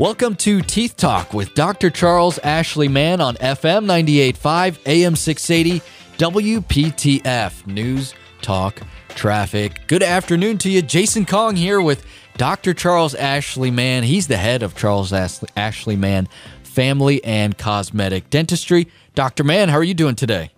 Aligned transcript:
Welcome 0.00 0.36
to 0.36 0.62
Teeth 0.62 0.96
Talk 0.96 1.34
with 1.34 1.52
Dr. 1.52 1.90
Charles 1.90 2.38
Ashley 2.38 2.88
Mann 2.88 3.20
on 3.20 3.34
FM 3.34 3.84
98.5, 3.84 4.78
AM 4.86 5.14
680, 5.14 5.82
WPTF 6.16 7.66
News, 7.66 8.14
Talk, 8.40 8.80
Traffic. 9.10 9.82
Good 9.88 10.02
afternoon 10.02 10.56
to 10.56 10.70
you. 10.70 10.80
Jason 10.80 11.26
Kong 11.26 11.54
here 11.54 11.82
with 11.82 12.06
Dr. 12.38 12.72
Charles 12.72 13.14
Ashley 13.14 13.70
Mann. 13.70 14.02
He's 14.02 14.26
the 14.26 14.38
head 14.38 14.62
of 14.62 14.74
Charles 14.74 15.12
Ashley 15.12 15.96
Mann 15.96 16.28
Family 16.62 17.22
and 17.22 17.58
Cosmetic 17.58 18.30
Dentistry. 18.30 18.88
Dr. 19.14 19.44
Mann, 19.44 19.68
how 19.68 19.76
are 19.76 19.84
you 19.84 19.92
doing 19.92 20.14
today? 20.14 20.50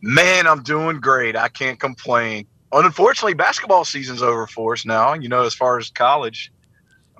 Man, 0.00 0.46
I'm 0.46 0.62
doing 0.62 0.98
great. 0.98 1.36
I 1.36 1.48
can't 1.48 1.78
complain. 1.78 2.46
Unfortunately, 2.72 3.34
basketball 3.34 3.84
season's 3.84 4.22
over 4.22 4.46
for 4.46 4.72
us 4.72 4.86
now. 4.86 5.12
You 5.12 5.28
know, 5.28 5.42
as 5.42 5.52
far 5.52 5.76
as 5.76 5.90
college, 5.90 6.50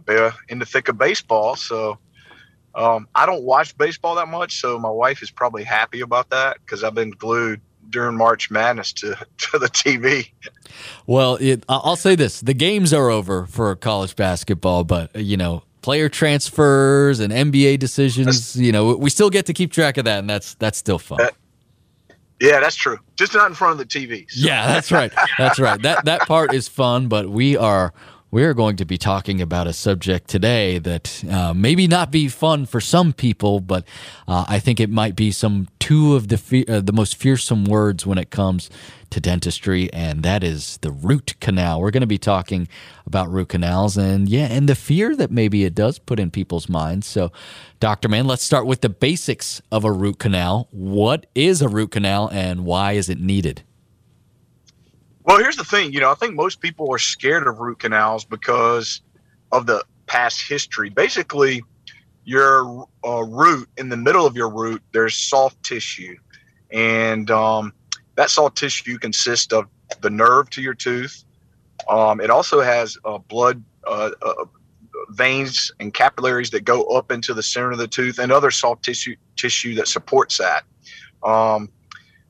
uh, 0.09 0.31
in 0.49 0.59
the 0.59 0.67
thick 0.67 0.89
of 0.89 0.99
baseball. 0.99 1.57
So 1.57 1.99
um, 2.75 3.09
I 3.15 3.27
don't 3.27 3.43
watch 3.43 3.77
baseball 3.77 4.15
that 4.17 4.29
much. 4.29 4.61
So 4.61 4.79
my 4.79 4.91
wife 4.91 5.23
is 5.23 5.31
probably 5.31 5.65
happy 5.65 6.01
about 6.01 6.31
that 6.31 6.59
because 6.61 6.85
I've 6.85 6.95
been 6.95 7.11
glued 7.11 7.61
during 7.91 8.17
March 8.17 8.51
Madness 8.51 8.93
to, 8.95 9.15
to 9.39 9.59
the 9.59 9.69
TV. 9.69 10.31
Well, 11.07 11.37
it, 11.37 11.65
I'll 11.69 11.97
say 11.97 12.15
this: 12.15 12.41
the 12.41 12.55
games 12.55 12.93
are 12.93 13.11
over 13.11 13.47
for 13.47 13.75
college 13.77 14.17
basketball, 14.17 14.85
but 14.85 15.15
you 15.17 15.37
know, 15.37 15.63
player 15.83 16.09
transfers 16.09 17.21
and 17.21 17.33
NBA 17.33 17.79
decisions. 17.79 18.27
That's, 18.27 18.57
you 18.57 18.73
know, 18.73 18.97
we 18.97 19.09
still 19.09 19.31
get 19.31 19.47
to 19.47 19.53
keep 19.53 19.73
track 19.73 19.97
of 19.97 20.05
that, 20.05 20.19
and 20.19 20.29
that's 20.29 20.55
that's 20.55 20.79
still 20.79 20.99
fun. 20.99 21.19
That, 21.19 21.35
yeah, 22.41 22.61
that's 22.61 22.77
true. 22.77 22.99
Just 23.17 23.35
not 23.35 23.49
in 23.49 23.55
front 23.55 23.73
of 23.73 23.79
the 23.79 23.87
TV. 23.87 24.31
So. 24.31 24.47
Yeah, 24.47 24.67
that's 24.67 24.93
right. 24.93 25.13
That's 25.39 25.59
right. 25.59 25.81
That 25.81 26.05
that 26.05 26.23
part 26.23 26.53
is 26.53 26.69
fun, 26.69 27.09
but 27.09 27.31
we 27.31 27.57
are 27.57 27.95
we 28.37 28.45
are 28.45 28.53
going 28.53 28.77
to 28.77 28.85
be 28.85 28.99
talking 28.99 29.41
about 29.41 29.67
a 29.67 29.73
subject 29.73 30.29
today 30.29 30.77
that 30.77 31.25
uh, 31.31 31.55
maybe 31.55 31.87
not 31.87 32.11
be 32.11 32.29
fun 32.29 32.67
for 32.67 32.83
some 32.83 33.15
people, 33.15 33.61
but 33.61 33.83
uh, 34.29 34.45
I 34.47 34.59
think 34.59 34.79
it 34.79 34.91
might 34.91 35.17
be 35.17 35.31
some 35.31 35.69
two 35.79 36.15
of 36.15 36.29
the 36.29 36.37
fe- 36.37 36.67
uh, 36.69 36.83
the 36.83 36.93
most 36.93 37.17
fearsome 37.17 37.65
words 37.65 38.05
when 38.05 38.19
it 38.19 38.29
comes 38.29 38.69
to 39.09 39.21
dentistry, 39.21 39.91
and 39.91 40.23
that 40.23 40.45
is 40.45 40.77
the 40.83 40.91
root 40.91 41.33
canal. 41.41 41.81
We're 41.81 41.91
going 41.91 42.03
to 42.03 42.07
be 42.07 42.19
talking 42.19 42.69
about 43.07 43.31
root 43.31 43.49
canals, 43.49 43.97
and 43.97 44.29
yeah, 44.29 44.49
and 44.51 44.69
the 44.69 44.75
fear 44.75 45.17
that 45.17 45.31
maybe 45.31 45.65
it 45.65 45.75
does 45.75 45.99
put 45.99 46.21
in 46.21 46.31
people's 46.31 46.69
minds. 46.69 47.07
So, 47.07 47.33
Doctor 47.81 48.07
Mann, 48.07 48.27
let's 48.27 48.45
start 48.45 48.67
with 48.67 48.83
the 48.83 48.91
basics 48.91 49.63
of 49.73 49.83
a 49.83 49.91
root 49.91 50.19
canal. 50.19 50.69
What 50.73 51.25
is 51.35 51.63
a 51.63 51.71
root 51.71 51.91
canal, 51.91 52.29
and 52.31 52.67
why 52.67 52.93
is 52.93 53.09
it 53.09 53.19
needed? 53.19 53.63
Well, 55.27 55.39
here's 55.39 55.57
the 55.57 55.65
thing. 55.65 55.93
You 55.93 55.99
know, 55.99 56.13
I 56.13 56.15
think 56.15 56.37
most 56.37 56.61
people 56.61 56.89
are 56.93 56.99
scared 56.99 57.49
of 57.49 57.59
root 57.59 57.81
canals 57.81 58.25
because 58.25 59.03
of 59.51 59.67
the 59.67 59.85
past 60.07 60.49
history. 60.49 60.89
Basically, 60.89 61.65
your 62.25 62.87
uh, 63.05 63.25
root, 63.25 63.69
in 63.77 63.89
the 63.89 63.97
middle 63.97 64.25
of 64.25 64.37
your 64.37 64.49
root, 64.49 64.83
there's 64.93 65.17
soft 65.17 65.61
tissue. 65.65 66.17
And 66.71 67.29
um, 67.33 67.73
that 68.15 68.31
soft 68.31 68.57
tissue 68.57 68.99
consists 68.99 69.53
of 69.53 69.67
the 70.01 70.11
nerve 70.11 70.49
to 70.51 70.63
your 70.63 70.75
tooth. 70.75 71.25
Um, 71.89 72.21
it 72.21 72.31
also 72.31 72.61
has 72.61 72.97
uh, 73.05 73.19
blood 73.19 73.63
uh, 73.85 74.11
uh 74.23 74.45
veins 75.11 75.71
and 75.81 75.93
capillaries 75.93 76.51
that 76.51 76.65
go 76.65 76.85
up 76.85 77.11
into 77.11 77.35
the 77.35 77.43
center 77.43 77.73
of 77.73 77.79
the 77.79 77.89
tooth 77.89 78.19
and 78.19 78.31
other 78.31 78.51
soft 78.53 78.85
tissue 78.85 79.17
tissue 79.35 79.75
that 79.75 79.89
supports 79.89 80.39
that. 80.39 80.65
Um, 81.23 81.69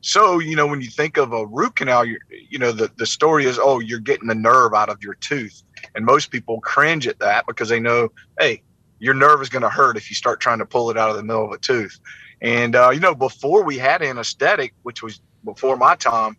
so, 0.06 0.38
you 0.38 0.54
know, 0.54 0.68
when 0.68 0.80
you 0.80 0.88
think 0.88 1.16
of 1.16 1.32
a 1.32 1.44
root 1.46 1.74
canal, 1.74 2.04
you 2.04 2.60
know, 2.60 2.70
the, 2.70 2.88
the 2.94 3.06
story 3.06 3.44
is, 3.44 3.58
oh, 3.60 3.80
you're 3.80 3.98
getting 3.98 4.28
the 4.28 4.36
nerve 4.36 4.72
out 4.72 4.88
of 4.88 5.02
your 5.02 5.14
tooth. 5.14 5.64
And 5.96 6.04
most 6.04 6.30
people 6.30 6.60
cringe 6.60 7.08
at 7.08 7.18
that 7.18 7.44
because 7.44 7.70
they 7.70 7.80
know, 7.80 8.12
hey, 8.38 8.62
your 9.00 9.14
nerve 9.14 9.42
is 9.42 9.48
going 9.48 9.62
to 9.62 9.68
hurt 9.68 9.96
if 9.96 10.08
you 10.08 10.14
start 10.14 10.38
trying 10.38 10.60
to 10.60 10.64
pull 10.64 10.90
it 10.90 10.96
out 10.96 11.10
of 11.10 11.16
the 11.16 11.24
middle 11.24 11.44
of 11.44 11.50
a 11.50 11.58
tooth. 11.58 11.98
And, 12.40 12.76
uh, 12.76 12.90
you 12.90 13.00
know, 13.00 13.16
before 13.16 13.64
we 13.64 13.78
had 13.78 14.00
anesthetic, 14.00 14.74
which 14.84 15.02
was 15.02 15.20
before 15.44 15.76
my 15.76 15.96
time, 15.96 16.36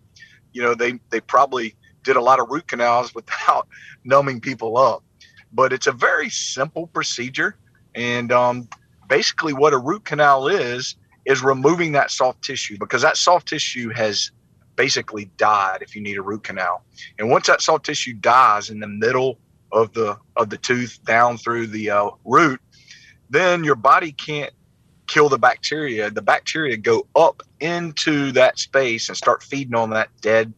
you 0.54 0.62
know, 0.62 0.74
they, 0.74 1.02
they 1.10 1.20
probably 1.20 1.76
did 2.06 2.16
a 2.16 2.22
lot 2.22 2.40
of 2.40 2.48
root 2.50 2.70
canals 2.70 3.14
without 3.16 3.68
numbing 4.06 4.40
people 4.40 4.78
up. 4.78 5.04
But 5.52 5.74
it's 5.74 5.88
a 5.88 5.92
very 5.92 6.30
simple 6.30 6.88
procedure. 6.88 7.58
And 7.96 8.32
um, 8.32 8.70
basically, 9.10 9.52
what 9.52 9.74
a 9.74 9.78
root 9.78 10.06
canal 10.06 10.48
is, 10.48 10.96
is 11.28 11.44
removing 11.44 11.92
that 11.92 12.10
soft 12.10 12.42
tissue 12.42 12.78
because 12.80 13.02
that 13.02 13.18
soft 13.18 13.48
tissue 13.50 13.90
has 13.90 14.32
basically 14.78 15.26
died 15.38 15.80
if 15.82 15.94
you 15.96 16.02
need 16.02 16.18
a 16.18 16.22
root 16.22 16.44
canal. 16.44 16.84
And 17.20 17.30
once 17.30 17.48
that 17.48 17.62
soft 17.62 17.86
tissue 17.86 18.14
dies 18.14 18.70
in 18.70 18.80
the 18.80 18.88
middle 18.88 19.38
of 19.72 19.92
the 19.94 20.18
of 20.38 20.50
the 20.50 20.58
tooth 20.58 21.00
down 21.04 21.38
through 21.38 21.68
the 21.68 21.92
uh, 21.92 22.10
root, 22.24 22.62
then 23.30 23.66
your 23.66 23.76
body 23.76 24.14
can't 24.14 24.54
kill 25.08 25.28
the 25.28 25.38
bacteria. 25.38 26.10
The 26.10 26.22
bacteria 26.22 26.78
go 26.78 27.06
up 27.16 27.44
into 27.60 28.32
that 28.32 28.58
space 28.58 29.10
and 29.10 29.18
start 29.18 29.44
feeding 29.44 29.76
on 29.76 29.90
that 29.90 30.10
dead 30.22 30.54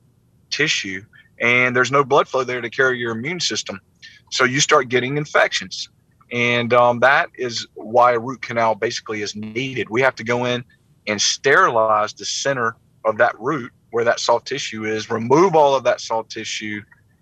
tissue, 0.52 1.04
and 1.42 1.76
there's 1.76 1.92
no 1.92 2.04
blood 2.04 2.28
flow 2.28 2.44
there 2.44 2.62
to 2.62 2.70
carry 2.70 3.00
your 3.00 3.14
immune 3.14 3.40
system. 3.40 3.80
So 4.32 4.44
you 4.44 4.60
start 4.60 4.90
getting 4.90 5.18
infections. 5.18 5.90
And 6.32 6.74
um, 6.74 7.00
that 7.00 7.30
is 7.36 7.68
why 7.74 8.14
a 8.14 8.20
root 8.20 8.42
canal 8.42 8.76
basically 8.76 9.22
is 9.22 9.36
needed. 9.36 9.90
We 9.90 10.02
have 10.02 10.16
to 10.16 10.24
go 10.24 10.46
in 10.46 10.64
and 11.08 11.22
sterilize 11.22 12.14
the 12.14 12.26
center 12.26 12.76
of 13.06 13.18
that 13.18 13.40
root 13.40 13.72
where 13.92 14.04
that 14.04 14.20
soft 14.20 14.48
tissue 14.48 14.86
is, 14.86 15.10
remove 15.10 15.56
all 15.56 15.76
of 15.76 15.84
that 15.84 16.00
soft 16.00 16.30
tissue, 16.32 16.82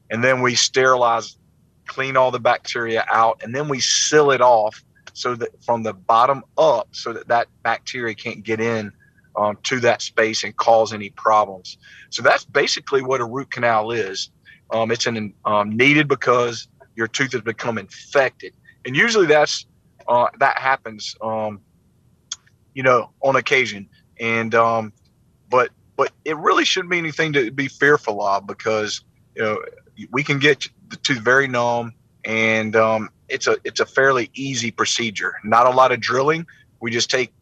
and 0.09 0.23
then 0.23 0.41
we 0.41 0.55
sterilize, 0.55 1.37
clean 1.85 2.17
all 2.17 2.31
the 2.31 2.39
bacteria 2.39 3.05
out, 3.09 3.41
and 3.43 3.55
then 3.55 3.69
we 3.69 3.79
seal 3.79 4.31
it 4.31 4.41
off 4.41 4.83
so 5.13 5.35
that 5.35 5.49
from 5.63 5.83
the 5.83 5.93
bottom 5.93 6.43
up, 6.57 6.89
so 6.91 7.13
that 7.13 7.27
that 7.29 7.47
bacteria 7.63 8.13
can't 8.13 8.43
get 8.43 8.59
in 8.59 8.91
um, 9.37 9.57
to 9.63 9.79
that 9.79 10.01
space 10.01 10.43
and 10.43 10.55
cause 10.57 10.91
any 10.91 11.11
problems. 11.11 11.77
So 12.09 12.21
that's 12.21 12.43
basically 12.43 13.01
what 13.01 13.21
a 13.21 13.25
root 13.25 13.51
canal 13.51 13.91
is. 13.91 14.29
Um, 14.73 14.91
it's 14.91 15.05
an 15.05 15.33
um, 15.45 15.77
needed 15.77 16.09
because 16.09 16.67
your 16.95 17.07
tooth 17.07 17.31
has 17.31 17.41
become 17.41 17.77
infected 17.77 18.53
and 18.87 18.95
usually 18.95 19.27
that's 19.27 19.67
uh, 20.07 20.29
that 20.39 20.57
happens, 20.57 21.15
um, 21.21 21.59
you 22.73 22.81
know, 22.81 23.11
on 23.21 23.35
occasion. 23.35 23.89
And 24.19 24.55
um, 24.55 24.93
but 25.49 25.69
but 25.97 26.11
it 26.25 26.37
really 26.37 26.65
shouldn't 26.65 26.89
be 26.89 26.97
anything 26.97 27.33
to 27.33 27.51
be 27.51 27.67
fearful 27.67 28.23
of 28.23 28.47
because 28.47 29.03
you 29.35 29.43
know 29.43 29.61
we 30.11 30.23
can 30.23 30.39
get 30.39 30.67
the 30.87 30.95
tooth 30.95 31.19
very 31.19 31.47
numb, 31.47 31.93
and 32.23 32.75
um, 32.75 33.09
it's 33.27 33.45
a 33.45 33.57
it's 33.65 33.81
a 33.81 33.85
fairly 33.85 34.31
easy 34.33 34.71
procedure. 34.71 35.35
Not 35.43 35.67
a 35.67 35.71
lot 35.71 35.91
of 35.91 35.99
drilling. 35.99 36.47
We 36.79 36.89
just 36.89 37.11
take 37.11 37.33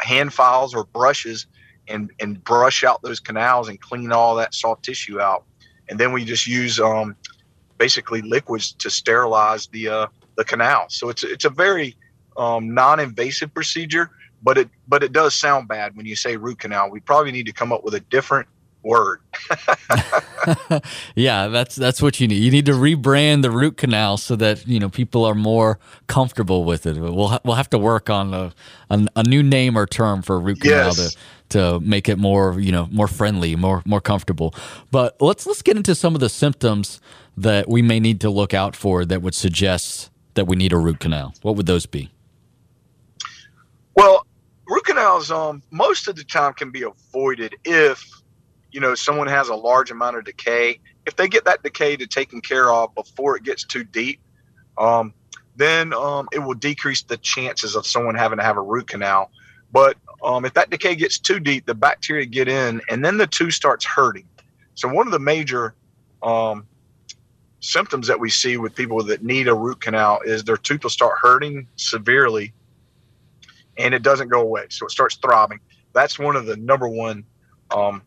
hand 0.00 0.34
files 0.34 0.74
or 0.74 0.84
brushes 0.84 1.46
and 1.88 2.10
and 2.20 2.44
brush 2.44 2.84
out 2.84 3.00
those 3.02 3.20
canals 3.20 3.68
and 3.68 3.80
clean 3.80 4.12
all 4.12 4.36
that 4.36 4.54
soft 4.54 4.84
tissue 4.84 5.18
out, 5.18 5.44
and 5.88 5.98
then 5.98 6.12
we 6.12 6.26
just 6.26 6.46
use 6.46 6.78
um, 6.78 7.16
basically 7.78 8.20
liquids 8.20 8.72
to 8.74 8.90
sterilize 8.90 9.66
the 9.68 9.88
uh, 9.88 10.06
the 10.36 10.44
canal. 10.44 10.86
So 10.88 11.08
it's 11.08 11.24
it's 11.24 11.44
a 11.44 11.50
very 11.50 11.96
um, 12.36 12.74
non-invasive 12.74 13.52
procedure, 13.54 14.10
but 14.42 14.58
it 14.58 14.68
but 14.88 15.02
it 15.02 15.12
does 15.12 15.34
sound 15.34 15.68
bad 15.68 15.96
when 15.96 16.06
you 16.06 16.16
say 16.16 16.36
root 16.36 16.58
canal. 16.58 16.90
We 16.90 17.00
probably 17.00 17.32
need 17.32 17.46
to 17.46 17.52
come 17.52 17.72
up 17.72 17.84
with 17.84 17.94
a 17.94 18.00
different 18.00 18.48
word. 18.82 19.20
yeah, 21.14 21.48
that's 21.48 21.76
that's 21.76 22.02
what 22.02 22.20
you 22.20 22.28
need. 22.28 22.42
You 22.42 22.50
need 22.50 22.66
to 22.66 22.72
rebrand 22.72 23.42
the 23.42 23.50
root 23.50 23.76
canal 23.76 24.16
so 24.16 24.36
that 24.36 24.66
you 24.66 24.80
know 24.80 24.88
people 24.88 25.24
are 25.24 25.34
more 25.34 25.78
comfortable 26.06 26.64
with 26.64 26.86
it. 26.86 26.96
We'll 26.96 27.28
ha- 27.28 27.40
we'll 27.44 27.56
have 27.56 27.70
to 27.70 27.78
work 27.78 28.10
on 28.10 28.34
a, 28.34 28.52
a, 28.90 29.06
a 29.16 29.22
new 29.24 29.42
name 29.42 29.76
or 29.76 29.86
term 29.86 30.22
for 30.22 30.38
root 30.38 30.60
canal 30.60 30.86
yes. 30.86 31.14
to 31.14 31.18
to 31.50 31.80
make 31.80 32.08
it 32.08 32.18
more 32.18 32.58
you 32.60 32.72
know 32.72 32.88
more 32.90 33.08
friendly, 33.08 33.56
more 33.56 33.82
more 33.84 34.00
comfortable. 34.00 34.54
But 34.90 35.20
let's 35.20 35.46
let's 35.46 35.62
get 35.62 35.76
into 35.76 35.94
some 35.94 36.14
of 36.14 36.20
the 36.20 36.28
symptoms 36.28 37.00
that 37.36 37.68
we 37.68 37.82
may 37.82 38.00
need 38.00 38.20
to 38.20 38.30
look 38.30 38.52
out 38.52 38.76
for 38.76 39.04
that 39.04 39.22
would 39.22 39.34
suggest 39.34 40.10
that 40.34 40.46
we 40.46 40.56
need 40.56 40.72
a 40.72 40.78
root 40.78 41.00
canal? 41.00 41.34
What 41.42 41.56
would 41.56 41.66
those 41.66 41.86
be? 41.86 42.10
Well, 43.94 44.26
root 44.66 44.84
canals 44.84 45.30
um, 45.30 45.62
most 45.70 46.08
of 46.08 46.16
the 46.16 46.24
time 46.24 46.54
can 46.54 46.70
be 46.70 46.82
avoided 46.82 47.56
if 47.64 48.04
you 48.70 48.80
know 48.80 48.94
someone 48.94 49.26
has 49.26 49.48
a 49.48 49.54
large 49.54 49.90
amount 49.90 50.16
of 50.16 50.24
decay. 50.24 50.80
If 51.06 51.16
they 51.16 51.28
get 51.28 51.44
that 51.44 51.62
decay 51.62 51.96
to 51.96 52.06
taken 52.06 52.40
care 52.40 52.70
of 52.70 52.94
before 52.94 53.36
it 53.36 53.42
gets 53.42 53.64
too 53.64 53.84
deep, 53.84 54.20
um, 54.78 55.12
then 55.56 55.92
um, 55.92 56.28
it 56.32 56.38
will 56.38 56.54
decrease 56.54 57.02
the 57.02 57.16
chances 57.18 57.76
of 57.76 57.86
someone 57.86 58.14
having 58.14 58.38
to 58.38 58.44
have 58.44 58.56
a 58.56 58.62
root 58.62 58.88
canal. 58.88 59.30
But 59.72 59.96
um, 60.22 60.44
if 60.44 60.54
that 60.54 60.70
decay 60.70 60.94
gets 60.94 61.18
too 61.18 61.40
deep, 61.40 61.66
the 61.66 61.74
bacteria 61.74 62.26
get 62.26 62.48
in, 62.48 62.80
and 62.88 63.04
then 63.04 63.16
the 63.16 63.26
tooth 63.26 63.54
starts 63.54 63.84
hurting. 63.84 64.28
So 64.74 64.88
one 64.88 65.06
of 65.06 65.12
the 65.12 65.18
major 65.18 65.74
um, 66.22 66.66
symptoms 67.62 68.08
that 68.08 68.18
we 68.18 68.28
see 68.28 68.56
with 68.56 68.74
people 68.74 69.02
that 69.04 69.22
need 69.22 69.46
a 69.46 69.54
root 69.54 69.80
canal 69.80 70.20
is 70.24 70.42
their 70.42 70.56
tooth 70.56 70.82
will 70.82 70.90
start 70.90 71.16
hurting 71.22 71.66
severely 71.76 72.52
and 73.78 73.94
it 73.94 74.02
doesn't 74.02 74.28
go 74.28 74.40
away. 74.40 74.66
So 74.68 74.84
it 74.84 74.90
starts 74.90 75.16
throbbing. 75.16 75.60
That's 75.94 76.18
one 76.18 76.36
of 76.36 76.44
the 76.44 76.56
number 76.56 76.88
one 76.88 77.24
um, 77.70 78.02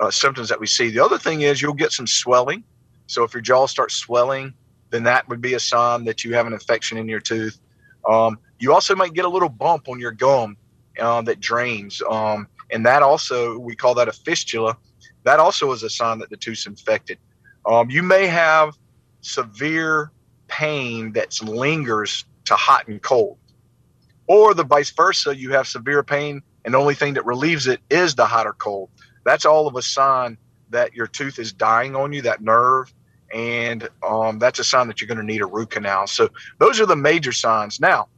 uh, 0.00 0.10
symptoms 0.10 0.50
that 0.50 0.60
we 0.60 0.66
see. 0.66 0.90
The 0.90 1.02
other 1.02 1.18
thing 1.18 1.40
is 1.42 1.60
you'll 1.62 1.72
get 1.72 1.92
some 1.92 2.06
swelling. 2.06 2.62
So 3.06 3.24
if 3.24 3.32
your 3.32 3.40
jaw 3.40 3.66
starts 3.66 3.94
swelling, 3.94 4.52
then 4.90 5.02
that 5.04 5.26
would 5.28 5.40
be 5.40 5.54
a 5.54 5.60
sign 5.60 6.04
that 6.04 6.22
you 6.22 6.34
have 6.34 6.46
an 6.46 6.52
infection 6.52 6.98
in 6.98 7.08
your 7.08 7.20
tooth. 7.20 7.58
Um, 8.08 8.38
you 8.58 8.72
also 8.72 8.94
might 8.94 9.14
get 9.14 9.24
a 9.24 9.28
little 9.28 9.48
bump 9.48 9.88
on 9.88 9.98
your 9.98 10.12
gum 10.12 10.56
uh, 10.98 11.22
that 11.22 11.40
drains. 11.40 12.02
Um, 12.08 12.48
and 12.70 12.84
that 12.84 13.02
also, 13.02 13.58
we 13.58 13.74
call 13.74 13.94
that 13.94 14.08
a 14.08 14.12
fistula. 14.12 14.76
That 15.24 15.40
also 15.40 15.72
is 15.72 15.82
a 15.82 15.90
sign 15.90 16.18
that 16.18 16.28
the 16.28 16.36
tooth's 16.36 16.66
infected. 16.66 17.18
Um, 17.66 17.90
you 17.90 18.02
may 18.02 18.26
have 18.26 18.76
severe 19.20 20.10
pain 20.48 21.12
that 21.12 21.40
lingers 21.42 22.24
to 22.46 22.54
hot 22.54 22.88
and 22.88 23.00
cold, 23.02 23.38
or 24.26 24.54
the 24.54 24.64
vice 24.64 24.90
versa. 24.90 25.36
You 25.36 25.52
have 25.52 25.66
severe 25.66 26.02
pain, 26.02 26.42
and 26.64 26.74
the 26.74 26.78
only 26.78 26.94
thing 26.94 27.14
that 27.14 27.24
relieves 27.24 27.66
it 27.66 27.80
is 27.90 28.14
the 28.14 28.26
hot 28.26 28.46
or 28.46 28.54
cold. 28.54 28.90
That's 29.24 29.44
all 29.44 29.66
of 29.66 29.76
a 29.76 29.82
sign 29.82 30.38
that 30.70 30.94
your 30.94 31.06
tooth 31.06 31.38
is 31.38 31.52
dying 31.52 31.94
on 31.94 32.12
you, 32.12 32.22
that 32.22 32.40
nerve, 32.40 32.92
and 33.32 33.88
um, 34.06 34.38
that's 34.38 34.58
a 34.58 34.64
sign 34.64 34.88
that 34.88 35.00
you're 35.00 35.08
going 35.08 35.18
to 35.18 35.24
need 35.24 35.42
a 35.42 35.46
root 35.46 35.70
canal. 35.70 36.06
So 36.06 36.30
those 36.58 36.80
are 36.80 36.86
the 36.86 36.96
major 36.96 37.32
signs. 37.32 37.80
Now, 37.80 38.08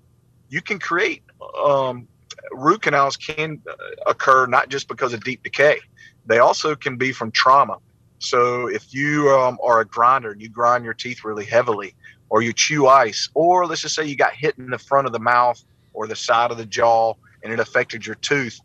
you 0.49 0.62
can 0.62 0.78
create 0.78 1.22
um, 1.64 2.08
root 2.52 2.82
canals 2.82 3.16
can 3.16 3.60
uh, 3.69 3.75
occur 4.06 4.46
not 4.46 4.69
just 4.69 4.88
because 4.88 5.12
of 5.12 5.25
deep 5.25 5.43
decay; 5.43 5.78
they 6.26 6.38
also 6.38 6.75
can 6.75 6.96
be 6.96 7.12
from 7.12 7.31
trauma. 7.31 7.78
So 8.23 8.69
if 8.69 8.93
you 8.95 9.31
um, 9.31 9.59
are 9.63 9.81
a 9.81 9.85
grinder 9.85 10.31
and 10.31 10.41
you 10.41 10.49
grind 10.49 10.85
your 10.85 10.95
teeth 10.95 11.25
really 11.25 11.45
heavily, 11.45 11.95
or 12.31 12.41
you 12.41 12.53
chew 12.53 12.87
ice, 12.87 13.29
or 13.35 13.67
let's 13.67 13.83
just 13.83 13.95
say 13.95 14.07
you 14.07 14.17
got 14.17 14.33
hit 14.33 14.55
in 14.57 14.71
the 14.71 14.79
front 14.79 15.07
of 15.07 15.13
the 15.13 15.19
mouth 15.19 15.63
or 15.93 16.07
the 16.07 16.17
side 16.17 16.51
of 16.51 16.57
the 16.57 16.65
jaw 16.65 17.13
and 17.43 17.53
it 17.53 17.61
affected 17.61 18.07
your 18.07 18.15
tooth, 18.17 18.59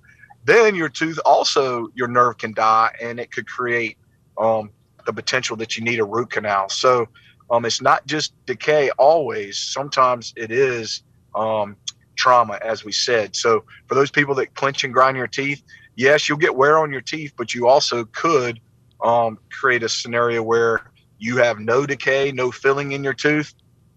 then 0.46 0.74
your 0.74 0.88
tooth 0.88 1.20
also 1.26 1.90
your 1.94 2.08
nerve 2.08 2.38
can 2.38 2.54
die 2.54 2.90
and 3.02 3.20
it 3.20 3.30
could 3.32 3.46
create 3.46 3.98
um, 4.38 4.70
the 5.06 5.12
potential 5.12 5.58
that 5.58 5.76
you 5.76 5.84
need 5.84 6.00
a 6.00 6.06
root 6.06 6.30
canal. 6.30 6.70
So 6.70 7.08
um, 7.52 7.66
it's 7.66 7.82
not 7.82 8.06
just 8.06 8.34
decay 8.46 8.90
always. 8.92 9.60
Sometimes 9.60 10.34
it 10.38 10.52
is 10.52 11.04
um, 11.36 11.76
trauma, 12.16 12.60
as 12.64 12.86
we 12.86 12.92
said. 12.92 13.36
So 13.36 13.66
for 13.88 13.96
those 13.96 14.12
people 14.12 14.36
that 14.36 14.54
clench 14.56 14.84
and 14.84 14.94
grind 14.94 15.18
your 15.18 15.28
teeth, 15.28 15.62
yes, 15.96 16.30
you'll 16.30 16.38
get 16.38 16.56
wear 16.56 16.78
on 16.78 16.92
your 16.92 17.02
teeth, 17.02 17.34
but 17.38 17.54
you 17.54 17.68
also 17.68 18.06
could 18.06 18.62
um, 19.02 19.38
create 19.52 19.84
a 19.84 19.90
scenario 19.90 20.42
where 20.42 20.92
you 21.20 21.38
have 21.38 21.60
no 21.60 21.86
decay, 21.86 22.32
no 22.32 22.52
filling 22.52 22.92
in 22.92 23.04
your 23.04 23.14
tooth, 23.14 23.54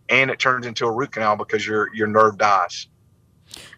and 0.08 0.30
it 0.30 0.38
turns 0.38 0.66
into 0.66 0.86
a 0.86 0.92
root 0.92 1.12
canal 1.12 1.36
because 1.36 1.66
your 1.66 1.94
your 1.94 2.06
nerve 2.06 2.38
dies. 2.38 2.88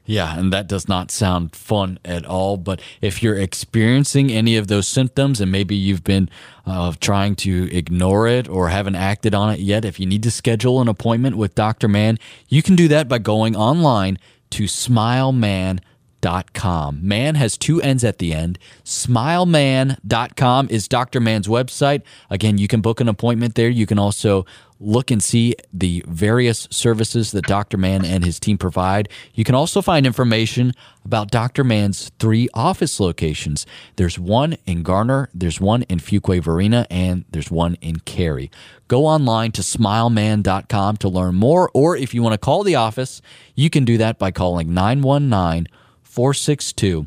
Yeah, 0.04 0.36
and 0.38 0.52
that 0.52 0.66
does 0.66 0.88
not 0.88 1.10
sound 1.10 1.54
fun 1.54 1.98
at 2.04 2.26
all. 2.26 2.56
But 2.56 2.82
if 3.00 3.22
you're 3.22 3.38
experiencing 3.38 4.30
any 4.30 4.56
of 4.56 4.66
those 4.66 4.88
symptoms 4.88 5.40
and 5.40 5.50
maybe 5.50 5.76
you've 5.76 6.04
been 6.04 6.28
uh, 6.66 6.92
trying 7.00 7.36
to 7.36 7.74
ignore 7.74 8.26
it 8.26 8.48
or 8.48 8.69
haven't 8.69 8.96
acted 8.96 9.34
on 9.34 9.54
it 9.54 9.60
yet, 9.60 9.84
if 9.84 10.00
you 10.00 10.06
need 10.06 10.22
to 10.24 10.30
schedule 10.30 10.80
an 10.80 10.88
appointment 10.88 11.36
with 11.36 11.54
Dr. 11.54 11.88
Mann, 11.88 12.19
you 12.48 12.62
can 12.62 12.74
do 12.74 12.88
that 12.88 13.08
by 13.08 13.19
going 13.19 13.54
online 13.54 14.19
to 14.50 14.64
smilemann.com. 14.64 15.91
Mann 16.22 17.34
has 17.34 17.58
two 17.58 17.80
N's 17.80 18.04
at 18.04 18.19
the 18.19 18.32
end. 18.32 18.58
Smilemann.com 18.84 20.69
is 20.70 20.88
Dr. 20.88 21.20
Mann's 21.20 21.48
website. 21.48 22.02
Again, 22.30 22.58
you 22.58 22.69
can 22.69 22.80
book 22.80 23.00
an 23.00 23.08
appointment 23.08 23.54
there. 23.54 23.69
You 23.69 23.86
can 23.86 23.98
also 23.98 24.46
look 24.82 25.10
and 25.10 25.22
see 25.22 25.54
the 25.72 26.04
various 26.08 26.66
services 26.70 27.30
that 27.32 27.46
Dr. 27.46 27.76
Mann 27.76 28.04
and 28.04 28.24
his 28.24 28.40
team 28.40 28.58
provide. 28.58 29.08
You 29.34 29.44
can 29.44 29.54
also 29.54 29.80
find 29.80 30.04
information 30.04 30.72
about 31.04 31.30
Dr. 31.30 31.62
Mann's 31.64 32.10
three 32.19 32.48
office 32.52 32.98
locations. 32.98 33.64
There's 33.96 34.19
one 34.19 34.56
in 34.66 34.82
Garner, 34.82 35.28
there's 35.32 35.60
one 35.60 35.82
in 35.82 35.98
Fuquay-Varina, 35.98 36.86
and 36.90 37.24
there's 37.30 37.50
one 37.50 37.76
in 37.80 38.00
Cary. 38.00 38.50
Go 38.88 39.06
online 39.06 39.52
to 39.52 39.62
smilemann.com 39.62 40.96
to 40.98 41.08
learn 41.08 41.36
more, 41.36 41.70
or 41.72 41.96
if 41.96 42.12
you 42.12 42.22
want 42.22 42.34
to 42.34 42.38
call 42.38 42.64
the 42.64 42.74
office, 42.74 43.22
you 43.54 43.70
can 43.70 43.84
do 43.84 43.96
that 43.98 44.19
by 44.19 44.30
calling 44.30 44.74
919 44.74 45.69
462 46.12 47.06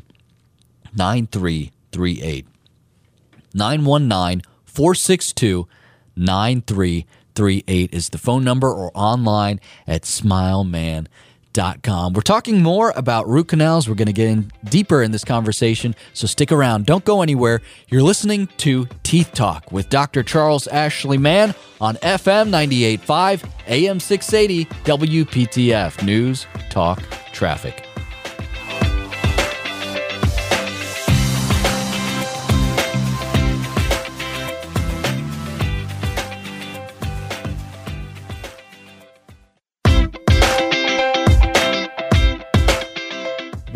9338. 0.96 2.46
919 3.54 4.42
462 4.64 5.68
9338. 6.16 7.94
is 7.94 8.08
the 8.08 8.18
phone 8.18 8.42
number 8.42 8.68
or 8.68 8.90
online 8.94 9.60
at 9.86 10.02
smilemann.com. 10.02 12.14
We're 12.14 12.22
talking 12.22 12.64
more 12.64 12.92
about 12.96 13.28
root 13.28 13.46
canals. 13.46 13.88
We're 13.88 13.94
going 13.94 14.06
to 14.06 14.12
get 14.12 14.28
in 14.28 14.50
deeper 14.64 15.04
in 15.04 15.12
this 15.12 15.24
conversation, 15.24 15.94
so 16.12 16.26
stick 16.26 16.50
around. 16.50 16.86
Don't 16.86 17.04
go 17.04 17.22
anywhere. 17.22 17.62
You're 17.88 18.02
listening 18.02 18.48
to 18.56 18.88
Teeth 19.04 19.30
Talk 19.32 19.70
with 19.70 19.88
Dr. 19.88 20.24
Charles 20.24 20.66
Ashley 20.66 21.16
Mann 21.16 21.54
on 21.80 21.94
FM 21.98 22.50
98.5, 22.50 23.48
AM 23.68 24.00
680, 24.00 24.64
WPTF 24.64 26.04
News, 26.04 26.48
Talk, 26.70 27.00
Traffic. 27.32 27.85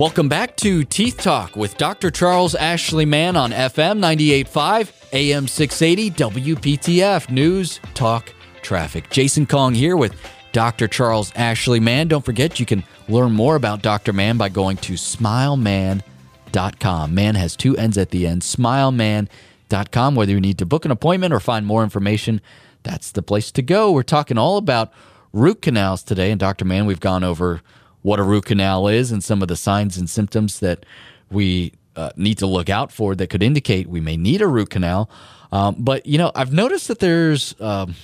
Welcome 0.00 0.30
back 0.30 0.56
to 0.56 0.82
Teeth 0.84 1.18
Talk 1.18 1.56
with 1.56 1.76
Dr. 1.76 2.10
Charles 2.10 2.54
Ashley 2.54 3.04
Mann 3.04 3.36
on 3.36 3.50
FM 3.50 3.98
98.5, 3.98 5.12
AM 5.12 5.46
680, 5.46 6.40
WPTF 6.40 7.30
News, 7.30 7.80
Talk, 7.92 8.32
Traffic. 8.62 9.10
Jason 9.10 9.44
Kong 9.44 9.74
here 9.74 9.98
with 9.98 10.14
Dr. 10.52 10.88
Charles 10.88 11.34
Ashley 11.36 11.80
Mann. 11.80 12.08
Don't 12.08 12.24
forget, 12.24 12.58
you 12.58 12.64
can 12.64 12.82
learn 13.10 13.32
more 13.32 13.56
about 13.56 13.82
Dr. 13.82 14.14
Mann 14.14 14.38
by 14.38 14.48
going 14.48 14.78
to 14.78 14.94
smilemann.com. 14.94 17.14
Mann 17.14 17.34
has 17.34 17.54
two 17.54 17.76
N's 17.76 17.98
at 17.98 18.08
the 18.08 18.26
end, 18.26 18.40
smilemann.com. 18.40 20.14
Whether 20.14 20.32
you 20.32 20.40
need 20.40 20.56
to 20.56 20.64
book 20.64 20.86
an 20.86 20.92
appointment 20.92 21.34
or 21.34 21.40
find 21.40 21.66
more 21.66 21.84
information, 21.84 22.40
that's 22.84 23.12
the 23.12 23.20
place 23.20 23.52
to 23.52 23.60
go. 23.60 23.92
We're 23.92 24.02
talking 24.02 24.38
all 24.38 24.56
about 24.56 24.94
root 25.34 25.60
canals 25.60 26.02
today. 26.02 26.30
And 26.30 26.40
Dr. 26.40 26.64
Mann, 26.64 26.86
we've 26.86 27.00
gone 27.00 27.22
over 27.22 27.60
what 28.02 28.18
a 28.18 28.22
root 28.22 28.46
canal 28.46 28.88
is 28.88 29.12
and 29.12 29.22
some 29.22 29.42
of 29.42 29.48
the 29.48 29.56
signs 29.56 29.96
and 29.96 30.08
symptoms 30.08 30.60
that 30.60 30.86
we 31.30 31.72
uh, 31.96 32.10
need 32.16 32.38
to 32.38 32.46
look 32.46 32.68
out 32.68 32.92
for 32.92 33.14
that 33.14 33.28
could 33.28 33.42
indicate 33.42 33.86
we 33.88 34.00
may 34.00 34.16
need 34.16 34.40
a 34.40 34.46
root 34.46 34.70
canal. 34.70 35.10
Um, 35.52 35.76
but, 35.78 36.06
you 36.06 36.18
know, 36.18 36.32
I've 36.34 36.52
noticed 36.52 36.88
that 36.88 36.98
there's. 37.00 37.54
Um, 37.60 37.94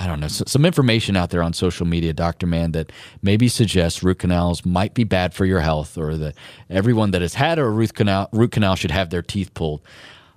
I 0.00 0.06
don't 0.06 0.20
know, 0.20 0.28
some 0.28 0.64
information 0.64 1.16
out 1.16 1.30
there 1.30 1.42
on 1.42 1.52
social 1.52 1.84
media, 1.84 2.12
Dr. 2.12 2.46
Mann, 2.46 2.70
that 2.70 2.92
maybe 3.20 3.48
suggests 3.48 4.00
root 4.00 4.20
canals 4.20 4.64
might 4.64 4.94
be 4.94 5.02
bad 5.02 5.34
for 5.34 5.44
your 5.44 5.58
health 5.58 5.98
or 5.98 6.16
that 6.18 6.36
everyone 6.70 7.10
that 7.10 7.20
has 7.20 7.34
had 7.34 7.58
a 7.58 7.64
root 7.64 7.94
canal, 7.94 8.28
root 8.30 8.52
canal 8.52 8.76
should 8.76 8.92
have 8.92 9.10
their 9.10 9.22
teeth 9.22 9.52
pulled. 9.54 9.80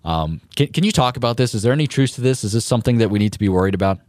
Um, 0.03 0.41
can, 0.55 0.69
can 0.69 0.83
you 0.83 0.91
talk 0.91 1.15
about 1.15 1.37
this? 1.37 1.53
Is 1.53 1.61
there 1.61 1.73
any 1.73 1.85
truth 1.85 2.15
to 2.15 2.21
this? 2.21 2.43
Is 2.43 2.53
this 2.53 2.65
something 2.65 2.97
that 2.97 3.09
we 3.09 3.19
need 3.19 3.33
to 3.33 3.39
be 3.39 3.49
worried 3.49 3.75
about? 3.75 3.99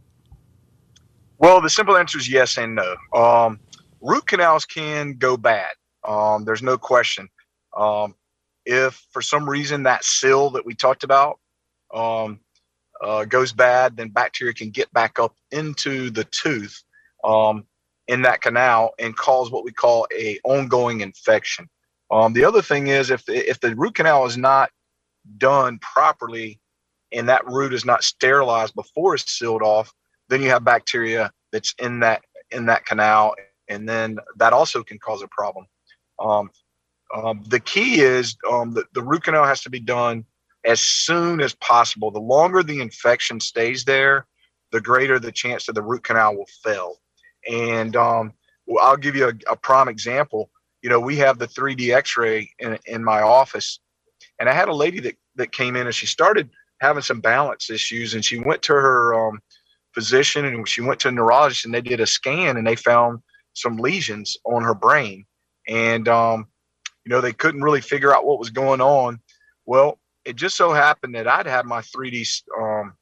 Well, 1.37 1.61
the 1.61 1.69
simple 1.69 1.97
answer 1.97 2.17
is 2.17 2.27
yes 2.27 2.57
and 2.57 2.73
no. 2.73 2.95
Um, 3.13 3.59
root 4.03 4.27
canals 4.27 4.65
can 4.65 5.13
go 5.13 5.37
bad. 5.37 5.71
Um, 6.07 6.43
there's 6.45 6.61
no 6.61 6.77
question. 6.77 7.29
Um, 7.75 8.15
if 8.65 9.05
for 9.11 9.21
some 9.21 9.49
reason 9.49 9.83
that 9.83 10.03
sill 10.03 10.51
that 10.51 10.65
we 10.65 10.75
talked 10.75 11.03
about 11.03 11.39
um, 11.93 12.39
uh, 13.01 13.25
goes 13.25 13.53
bad, 13.53 13.97
then 13.97 14.09
bacteria 14.09 14.53
can 14.53 14.69
get 14.69 14.91
back 14.93 15.19
up 15.19 15.35
into 15.51 16.09
the 16.09 16.25
tooth 16.25 16.83
um, 17.23 17.65
in 18.07 18.21
that 18.23 18.41
canal 18.41 18.91
and 18.99 19.15
cause 19.15 19.49
what 19.49 19.63
we 19.63 19.71
call 19.71 20.07
a 20.15 20.39
ongoing 20.43 21.01
infection. 21.01 21.69
Um, 22.11 22.33
the 22.33 22.45
other 22.45 22.61
thing 22.61 22.87
is 22.87 23.09
if 23.09 23.23
if 23.27 23.59
the 23.59 23.75
root 23.75 23.95
canal 23.95 24.25
is 24.25 24.37
not 24.37 24.69
done 25.37 25.79
properly 25.79 26.59
and 27.11 27.29
that 27.29 27.45
root 27.47 27.73
is 27.73 27.85
not 27.85 28.03
sterilized 28.03 28.75
before 28.75 29.15
it's 29.15 29.31
sealed 29.31 29.61
off, 29.61 29.91
then 30.29 30.41
you 30.41 30.49
have 30.49 30.63
bacteria 30.63 31.31
that's 31.51 31.73
in 31.79 32.01
that 32.01 32.23
in 32.51 32.67
that 32.67 32.85
canal 32.85 33.35
and 33.69 33.87
then 33.87 34.17
that 34.37 34.53
also 34.53 34.83
can 34.83 34.99
cause 34.99 35.21
a 35.21 35.27
problem. 35.27 35.65
Um, 36.19 36.49
um, 37.13 37.43
the 37.47 37.59
key 37.59 38.01
is 38.01 38.35
um, 38.49 38.73
the, 38.73 38.85
the 38.93 39.03
root 39.03 39.23
canal 39.23 39.45
has 39.45 39.61
to 39.61 39.69
be 39.69 39.79
done 39.79 40.25
as 40.65 40.81
soon 40.81 41.41
as 41.41 41.53
possible. 41.55 42.11
The 42.11 42.19
longer 42.19 42.63
the 42.63 42.81
infection 42.81 43.39
stays 43.39 43.85
there, 43.85 44.25
the 44.71 44.81
greater 44.81 45.19
the 45.19 45.31
chance 45.31 45.65
that 45.65 45.73
the 45.73 45.83
root 45.83 46.03
canal 46.03 46.35
will 46.35 46.47
fail. 46.63 46.95
And 47.49 47.95
um, 47.95 48.33
I'll 48.79 48.97
give 48.97 49.15
you 49.15 49.27
a, 49.27 49.51
a, 49.51 49.55
prime 49.55 49.87
example. 49.87 50.49
You 50.81 50.89
know, 50.89 50.99
we 50.99 51.17
have 51.17 51.37
the 51.37 51.47
3D 51.47 51.93
X-ray 51.93 52.49
in, 52.59 52.79
in 52.85 53.03
my 53.03 53.21
office, 53.21 53.79
and 54.39 54.49
I 54.49 54.53
had 54.53 54.69
a 54.69 54.73
lady 54.73 54.99
that 55.01 55.15
that 55.35 55.51
came 55.51 55.75
in 55.75 55.87
and 55.87 55.95
she 55.95 56.05
started 56.05 56.49
having 56.79 57.01
some 57.01 57.19
balance 57.19 57.69
issues, 57.69 58.13
and 58.13 58.23
she 58.23 58.37
went 58.37 58.61
to 58.63 58.73
her 58.73 59.13
um, 59.13 59.39
physician 59.93 60.45
and 60.45 60.67
she 60.67 60.81
went 60.81 60.99
to 61.01 61.07
a 61.09 61.11
neurologist, 61.11 61.65
and 61.65 61.73
they 61.73 61.81
did 61.81 61.99
a 61.99 62.07
scan, 62.07 62.57
and 62.57 62.65
they 62.65 62.75
found 62.75 63.19
some 63.53 63.77
lesions 63.77 64.37
on 64.45 64.63
her 64.63 64.75
brain, 64.75 65.25
and 65.67 66.07
um, 66.07 66.47
you 67.05 67.09
know 67.11 67.21
they 67.21 67.33
couldn't 67.33 67.63
really 67.63 67.81
figure 67.81 68.13
out 68.15 68.25
what 68.25 68.39
was 68.39 68.49
going 68.49 68.81
on. 68.81 69.19
Well, 69.65 69.99
it 70.25 70.35
just 70.35 70.57
so 70.57 70.71
happened 70.73 71.15
that 71.15 71.27
I'd 71.27 71.47
had 71.47 71.65
my 71.65 71.81
3D 71.81 72.43
um, 72.59 72.93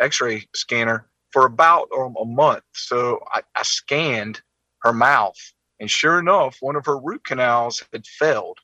X-ray 0.00 0.46
scanner 0.54 1.08
for 1.32 1.46
about 1.46 1.88
um, 1.96 2.16
a 2.20 2.24
month, 2.24 2.64
so 2.74 3.20
I, 3.32 3.42
I 3.56 3.62
scanned 3.62 4.40
her 4.84 4.92
mouth 4.92 5.36
And 5.80 5.90
sure 5.90 6.18
enough, 6.18 6.58
one 6.60 6.76
of 6.76 6.86
her 6.86 6.98
root 6.98 7.24
canals 7.24 7.82
had 7.92 8.06
failed. 8.06 8.58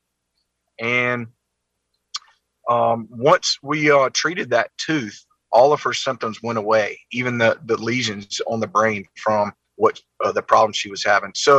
And 0.79 1.27
um, 2.69 3.07
once 3.11 3.57
we 3.61 3.91
uh, 3.91 4.09
treated 4.13 4.51
that 4.51 4.71
tooth, 4.77 5.25
all 5.51 5.73
of 5.73 5.81
her 5.81 5.93
symptoms 5.93 6.41
went 6.41 6.57
away, 6.57 6.99
even 7.11 7.37
the, 7.37 7.59
the 7.65 7.75
lesions 7.77 8.39
on 8.47 8.61
the 8.61 8.67
brain 8.67 9.05
from 9.17 9.51
what 9.81 9.99
uh, 10.23 10.31
the 10.31 10.43
problem 10.43 10.73
she 10.73 10.91
was 10.91 11.03
having. 11.03 11.31
So 11.35 11.55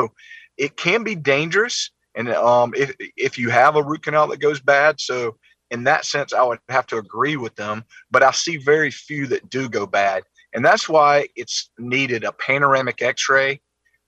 it 0.56 0.76
can 0.76 1.02
be 1.02 1.16
dangerous. 1.16 1.90
And 2.14 2.28
um, 2.30 2.72
if, 2.76 2.94
if 3.16 3.36
you 3.36 3.50
have 3.50 3.74
a 3.74 3.82
root 3.82 4.02
canal 4.04 4.28
that 4.28 4.40
goes 4.40 4.60
bad, 4.60 5.00
so 5.00 5.36
in 5.72 5.84
that 5.84 6.04
sense, 6.04 6.32
I 6.32 6.44
would 6.44 6.60
have 6.68 6.86
to 6.88 6.98
agree 6.98 7.36
with 7.36 7.56
them, 7.56 7.84
but 8.12 8.22
I 8.22 8.30
see 8.30 8.58
very 8.58 8.90
few 8.92 9.26
that 9.28 9.50
do 9.50 9.68
go 9.68 9.86
bad. 9.86 10.22
And 10.54 10.64
that's 10.64 10.88
why 10.88 11.26
it's 11.34 11.70
needed 11.78 12.22
a 12.24 12.32
panoramic 12.32 13.02
x-ray 13.02 13.60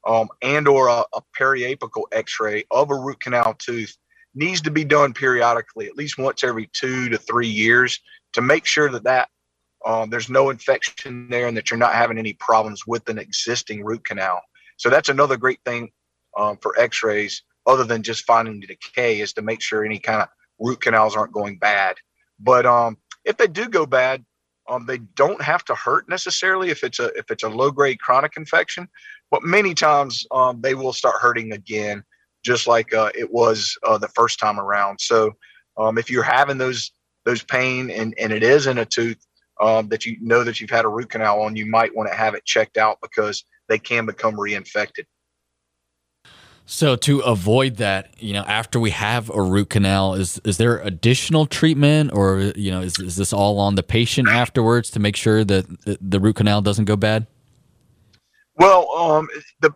um, 0.07 0.29
and 0.43 0.69
or 0.69 0.89
a, 0.89 1.05
a 1.13 1.21
periapical 1.39 2.05
x-ray 2.13 2.65
of 2.71 2.91
a 2.91 2.95
root 2.95 3.19
canal 3.21 3.55
tooth 3.59 3.97
needs 4.35 4.61
to 4.61 4.71
be 4.71 4.85
done 4.85 5.13
periodically, 5.13 5.87
at 5.87 5.97
least 5.97 6.19
once 6.19 6.45
every 6.45 6.69
two 6.73 7.09
to 7.09 7.19
three 7.19 7.49
years 7.49 7.99
to 8.35 8.43
make 8.43 8.67
sure 8.67 8.91
that 8.91 9.05
that 9.05 9.29
um, 9.85 10.11
there's 10.11 10.31
no 10.31 10.51
infection 10.51 11.29
there 11.29 11.47
and 11.47 11.57
that 11.57 11.71
you're 11.71 11.79
not 11.79 11.95
having 11.95 12.19
any 12.19 12.33
problems 12.35 12.87
with 12.87 13.09
an 13.09 13.19
existing 13.19 13.85
root 13.85 14.05
canal. 14.05 14.41
So 14.77 14.91
that's 14.91 15.09
another 15.09 15.37
great 15.37 15.61
thing 15.65 15.91
um, 16.37 16.59
for 16.61 16.79
x-rays 16.79 17.43
other 17.67 17.85
than 17.85 18.03
just 18.03 18.25
finding 18.25 18.61
the 18.61 18.67
decay 18.67 19.21
is 19.21 19.33
to 19.35 19.43
make 19.43 19.61
sure 19.61 19.85
any 19.85 19.99
kind 19.99 20.23
of 20.23 20.29
root 20.59 20.81
canals 20.81 21.17
aren't 21.17 21.33
going 21.33 21.59
bad. 21.59 21.97
But 22.39 22.67
um, 22.67 22.99
if 23.25 23.37
they 23.37 23.47
do 23.47 23.69
go 23.69 23.87
bad, 23.87 24.25
um, 24.69 24.87
they 24.87 24.99
don't 24.99 25.43
have 25.43 25.65
to 25.67 25.75
hurt 25.75 26.09
necessarily 26.09 26.71
if 26.71 26.85
it's 26.85 26.99
a 26.99 27.07
if 27.19 27.31
it's 27.31 27.43
a 27.43 27.49
low 27.49 27.71
grade 27.71 28.01
chronic 28.01 28.33
infection, 28.37 28.89
but 29.31 29.43
many 29.43 29.75
times 29.75 30.27
um, 30.31 30.61
they 30.63 30.75
will 30.75 30.93
start 30.93 31.17
hurting 31.21 31.53
again, 31.53 32.03
just 32.43 32.67
like 32.67 32.95
uh, 32.95 33.11
it 33.15 33.31
was 33.31 33.77
uh, 33.87 33.99
the 33.99 34.09
first 34.09 34.39
time 34.39 34.59
around. 34.59 35.01
So 35.01 35.33
um, 35.77 35.99
if 35.99 36.11
you're 36.11 36.23
having 36.23 36.57
those 36.57 36.93
those 37.27 37.43
pain 37.43 37.91
and 37.91 38.15
and 38.19 38.33
it 38.33 38.43
is 38.43 38.67
in 38.67 38.79
a 38.79 38.87
tooth 38.87 39.19
um, 39.61 39.89
that 39.89 40.05
you 40.05 40.17
know 40.21 40.45
that 40.45 40.61
you've 40.61 40.71
had 40.71 40.85
a 40.85 40.89
root 40.89 41.11
canal 41.11 41.43
on, 41.43 41.57
you 41.57 41.67
might 41.67 41.95
want 41.95 42.09
to 42.11 42.15
have 42.15 42.35
it 42.35 42.45
checked 42.45 42.77
out 42.77 42.99
because 43.01 43.45
they 43.69 43.79
can 43.79 44.07
become 44.07 44.35
reinfected. 44.35 45.05
So 46.67 46.97
to 46.97 47.21
avoid 47.21 47.77
that, 47.77 48.15
you 48.23 48.33
know, 48.33 48.43
after 48.43 48.81
we 48.81 48.91
have 48.91 49.29
a 49.31 49.43
root 49.43 49.69
canal, 49.69 50.15
is 50.15 50.41
is 50.45 50.57
there 50.57 50.79
additional 50.79 51.45
treatment, 51.47 52.13
or 52.15 52.53
you 52.57 52.71
know, 52.71 52.81
is 52.81 52.99
is 52.99 53.17
this 53.17 53.35
all 53.35 53.59
on 53.59 53.75
the 53.75 53.83
patient 53.83 54.29
afterwards 54.29 54.91
to 54.93 55.01
make 55.01 55.15
sure 55.15 55.45
that 55.45 55.67
the 56.01 56.21
root 56.21 56.37
canal 56.37 56.63
doesn't 56.63 56.87
go 56.87 56.97
bad? 56.97 57.27
Well, 58.57 58.91
um, 58.97 59.29
the 59.61 59.75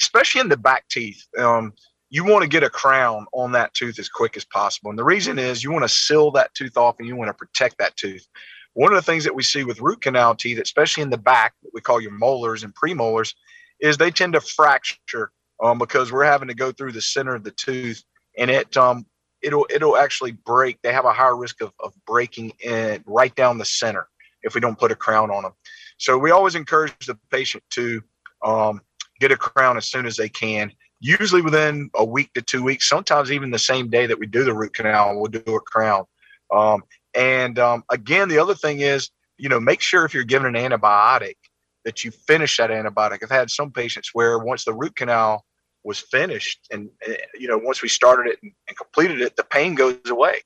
especially 0.00 0.42
in 0.42 0.50
the 0.50 0.56
back 0.56 0.86
teeth, 0.90 1.24
um, 1.38 1.72
you 2.10 2.24
want 2.24 2.42
to 2.42 2.48
get 2.48 2.62
a 2.62 2.68
crown 2.68 3.24
on 3.32 3.52
that 3.52 3.72
tooth 3.72 3.98
as 3.98 4.10
quick 4.10 4.36
as 4.36 4.44
possible, 4.44 4.90
and 4.90 4.98
the 4.98 5.04
reason 5.04 5.38
is 5.38 5.64
you 5.64 5.72
want 5.72 5.84
to 5.84 5.88
seal 5.88 6.30
that 6.32 6.52
tooth 6.52 6.76
off 6.76 6.96
and 6.98 7.08
you 7.08 7.16
want 7.16 7.28
to 7.30 7.34
protect 7.34 7.78
that 7.78 7.96
tooth. 7.96 8.26
One 8.74 8.92
of 8.92 8.96
the 8.96 9.10
things 9.10 9.24
that 9.24 9.34
we 9.34 9.42
see 9.42 9.64
with 9.64 9.80
root 9.80 10.00
canal 10.00 10.34
teeth, 10.34 10.58
especially 10.58 11.02
in 11.02 11.10
the 11.10 11.18
back, 11.18 11.54
what 11.60 11.74
we 11.74 11.80
call 11.80 12.00
your 12.00 12.12
molars 12.12 12.62
and 12.62 12.74
premolars, 12.74 13.34
is 13.80 13.96
they 13.96 14.10
tend 14.10 14.32
to 14.32 14.40
fracture 14.40 15.30
um, 15.62 15.78
because 15.78 16.10
we're 16.10 16.24
having 16.24 16.48
to 16.48 16.54
go 16.54 16.72
through 16.72 16.92
the 16.92 17.02
center 17.02 17.34
of 17.34 17.44
the 17.44 17.50
tooth 17.50 18.02
and 18.38 18.50
it 18.50 18.76
um, 18.76 19.06
it'll 19.42 19.66
it'll 19.70 19.96
actually 19.96 20.32
break. 20.32 20.80
They 20.82 20.92
have 20.92 21.04
a 21.04 21.12
higher 21.12 21.36
risk 21.36 21.60
of, 21.60 21.72
of 21.80 21.92
breaking 22.06 22.52
in 22.64 23.02
right 23.06 23.34
down 23.34 23.58
the 23.58 23.64
center 23.64 24.08
if 24.42 24.54
we 24.54 24.60
don't 24.60 24.78
put 24.78 24.92
a 24.92 24.96
crown 24.96 25.30
on 25.30 25.42
them. 25.42 25.52
So 25.98 26.18
we 26.18 26.30
always 26.30 26.54
encourage 26.54 27.06
the 27.06 27.18
patient 27.30 27.62
to 27.70 28.02
um, 28.44 28.80
get 29.20 29.30
a 29.30 29.36
crown 29.36 29.76
as 29.76 29.86
soon 29.86 30.06
as 30.06 30.16
they 30.16 30.28
can. 30.28 30.72
Usually 31.00 31.42
within 31.42 31.90
a 31.94 32.04
week 32.04 32.32
to 32.34 32.42
two 32.42 32.62
weeks, 32.62 32.88
sometimes 32.88 33.30
even 33.30 33.50
the 33.50 33.58
same 33.58 33.88
day 33.88 34.06
that 34.06 34.18
we 34.18 34.26
do 34.26 34.44
the 34.44 34.54
root 34.54 34.74
canal, 34.74 35.16
we'll 35.16 35.30
do 35.30 35.42
a 35.54 35.60
crown. 35.60 36.04
Um, 36.52 36.82
and 37.14 37.58
um, 37.58 37.84
again, 37.90 38.28
the 38.28 38.38
other 38.38 38.54
thing 38.54 38.80
is, 38.80 39.10
you 39.38 39.48
know, 39.48 39.60
make 39.60 39.80
sure 39.80 40.04
if 40.04 40.14
you're 40.14 40.24
given 40.24 40.54
an 40.54 40.70
antibiotic 40.70 41.36
that 41.84 42.04
you 42.04 42.10
finish 42.10 42.56
that 42.56 42.70
antibiotic. 42.70 43.18
I've 43.22 43.30
had 43.30 43.50
some 43.50 43.70
patients 43.70 44.10
where 44.12 44.38
once 44.38 44.64
the 44.64 44.72
root 44.72 44.96
canal 44.96 45.44
was 45.84 45.98
finished 45.98 46.68
and, 46.70 46.88
and 47.06 47.16
you 47.34 47.48
know 47.48 47.58
once 47.58 47.82
we 47.82 47.88
started 47.88 48.30
it 48.30 48.38
and, 48.42 48.52
and, 48.68 48.76
completed 48.76 49.20
it 49.20 49.36
the 49.36 49.44
pain 49.44 49.74
goes 49.74 49.98
away. 50.08 50.36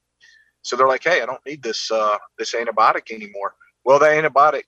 So 0.62 0.76
they're 0.76 0.88
like 0.88 1.04
hey 1.04 1.23
i 1.23 1.26
don't 1.26 1.44
need 1.46 1.62
this 1.62 1.90
uh, 1.90 2.16
this 2.38 2.54
antibiotic 2.54 3.12
anymore. 3.12 3.54
Well 3.85 3.99
that 3.99 4.25
antibiotic 4.25 4.64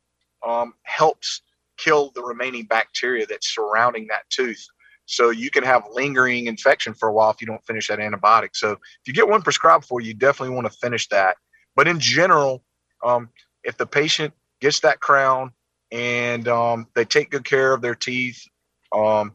um, 0.46 0.74
helps 0.82 1.42
kill 1.78 2.10
the 2.14 2.22
remaining 2.22 2.66
bacteria 2.66 3.26
that's 3.26 3.54
surrounding 3.54 4.06
that 4.08 4.28
tooth. 4.30 4.64
So 5.06 5.30
you 5.30 5.50
can 5.50 5.64
have 5.64 5.84
lingering 5.90 6.46
infection 6.46 6.92
for 6.92 7.08
a 7.08 7.12
while 7.12 7.30
if 7.30 7.40
you 7.40 7.46
don't 7.46 7.64
finish 7.66 7.88
that 7.88 7.98
antibiotic. 7.98 8.50
So 8.52 8.72
if 8.72 9.06
you 9.06 9.14
get 9.14 9.26
one 9.26 9.40
prescribed 9.40 9.86
for 9.86 10.02
you 10.02 10.12
definitely 10.12 10.54
want 10.54 10.70
to 10.70 10.78
finish 10.78 11.08
that 11.08 11.36
but 11.78 11.88
in 11.88 11.99
general 11.99 12.62
um, 13.04 13.30
if 13.64 13.78
the 13.78 13.87
patient 13.87 14.35
gets 14.61 14.80
that 14.80 15.00
crown 15.00 15.52
and 15.92 16.49
um, 16.49 16.87
they 16.94 17.04
take 17.04 17.30
good 17.30 17.44
care 17.44 17.73
of 17.73 17.80
their 17.80 17.94
teeth 17.94 18.42
um, 18.94 19.32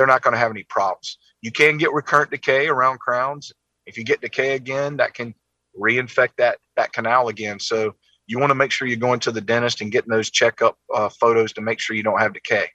they're 0.00 0.06
not 0.06 0.22
going 0.22 0.32
to 0.32 0.38
have 0.38 0.50
any 0.50 0.62
problems. 0.62 1.18
You 1.42 1.52
can 1.52 1.76
get 1.76 1.92
recurrent 1.92 2.30
decay 2.30 2.68
around 2.68 3.00
crowns. 3.00 3.52
If 3.84 3.98
you 3.98 4.04
get 4.04 4.22
decay 4.22 4.54
again, 4.54 4.96
that 4.96 5.12
can 5.12 5.34
reinfect 5.78 6.30
that 6.38 6.56
that 6.76 6.94
canal 6.94 7.28
again. 7.28 7.60
So 7.60 7.94
you 8.26 8.38
want 8.38 8.48
to 8.48 8.54
make 8.54 8.70
sure 8.70 8.88
you're 8.88 8.96
going 8.96 9.20
to 9.20 9.30
the 9.30 9.42
dentist 9.42 9.82
and 9.82 9.92
getting 9.92 10.10
those 10.10 10.30
checkup 10.30 10.78
uh, 10.94 11.10
photos 11.10 11.52
to 11.52 11.60
make 11.60 11.80
sure 11.80 11.96
you 11.96 12.02
don't 12.02 12.18
have 12.18 12.32
decay. 12.32 12.70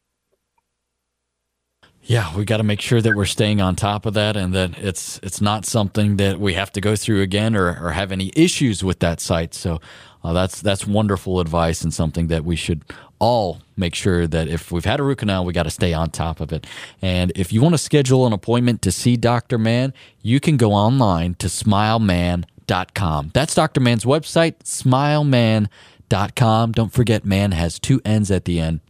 Yeah, 2.07 2.37
we 2.37 2.45
got 2.45 2.57
to 2.57 2.63
make 2.63 2.81
sure 2.81 3.01
that 3.01 3.15
we're 3.15 3.25
staying 3.25 3.61
on 3.61 3.75
top 3.75 4.05
of 4.05 4.13
that, 4.13 4.37
and 4.37 4.53
that 4.53 4.77
it's 4.77 5.19
it's 5.23 5.41
not 5.41 5.65
something 5.65 6.17
that 6.17 6.39
we 6.39 6.53
have 6.53 6.71
to 6.73 6.81
go 6.81 6.95
through 6.95 7.21
again 7.21 7.55
or, 7.55 7.83
or 7.83 7.91
have 7.91 8.11
any 8.11 8.31
issues 8.35 8.83
with 8.83 8.99
that 8.99 9.19
site. 9.19 9.55
So 9.55 9.81
uh, 10.23 10.31
that's 10.31 10.61
that's 10.61 10.85
wonderful 10.85 11.39
advice 11.39 11.81
and 11.81 11.91
something 11.91 12.27
that 12.27 12.45
we 12.45 12.55
should 12.55 12.83
all 13.17 13.63
make 13.75 13.95
sure 13.95 14.27
that 14.27 14.47
if 14.47 14.71
we've 14.71 14.85
had 14.85 14.99
a 14.99 15.03
root 15.03 15.17
canal, 15.17 15.45
we 15.45 15.53
got 15.53 15.63
to 15.63 15.71
stay 15.71 15.93
on 15.93 16.11
top 16.11 16.39
of 16.39 16.53
it. 16.53 16.67
And 17.01 17.31
if 17.35 17.51
you 17.51 17.59
want 17.61 17.73
to 17.73 17.79
schedule 17.79 18.27
an 18.27 18.33
appointment 18.33 18.83
to 18.83 18.91
see 18.91 19.17
Dr. 19.17 19.57
Mann, 19.57 19.91
you 20.21 20.39
can 20.39 20.57
go 20.57 20.73
online 20.73 21.33
to 21.35 21.47
smilemann.com. 21.47 23.31
That's 23.33 23.55
Dr. 23.55 23.79
Mann's 23.79 24.05
website, 24.05 24.59
smilemann.com. 24.59 26.71
Don't 26.73 26.93
forget, 26.93 27.25
Mann 27.25 27.51
has 27.51 27.79
two 27.79 27.99
N's 28.05 28.29
at 28.29 28.45
the 28.45 28.59
end. 28.59 28.81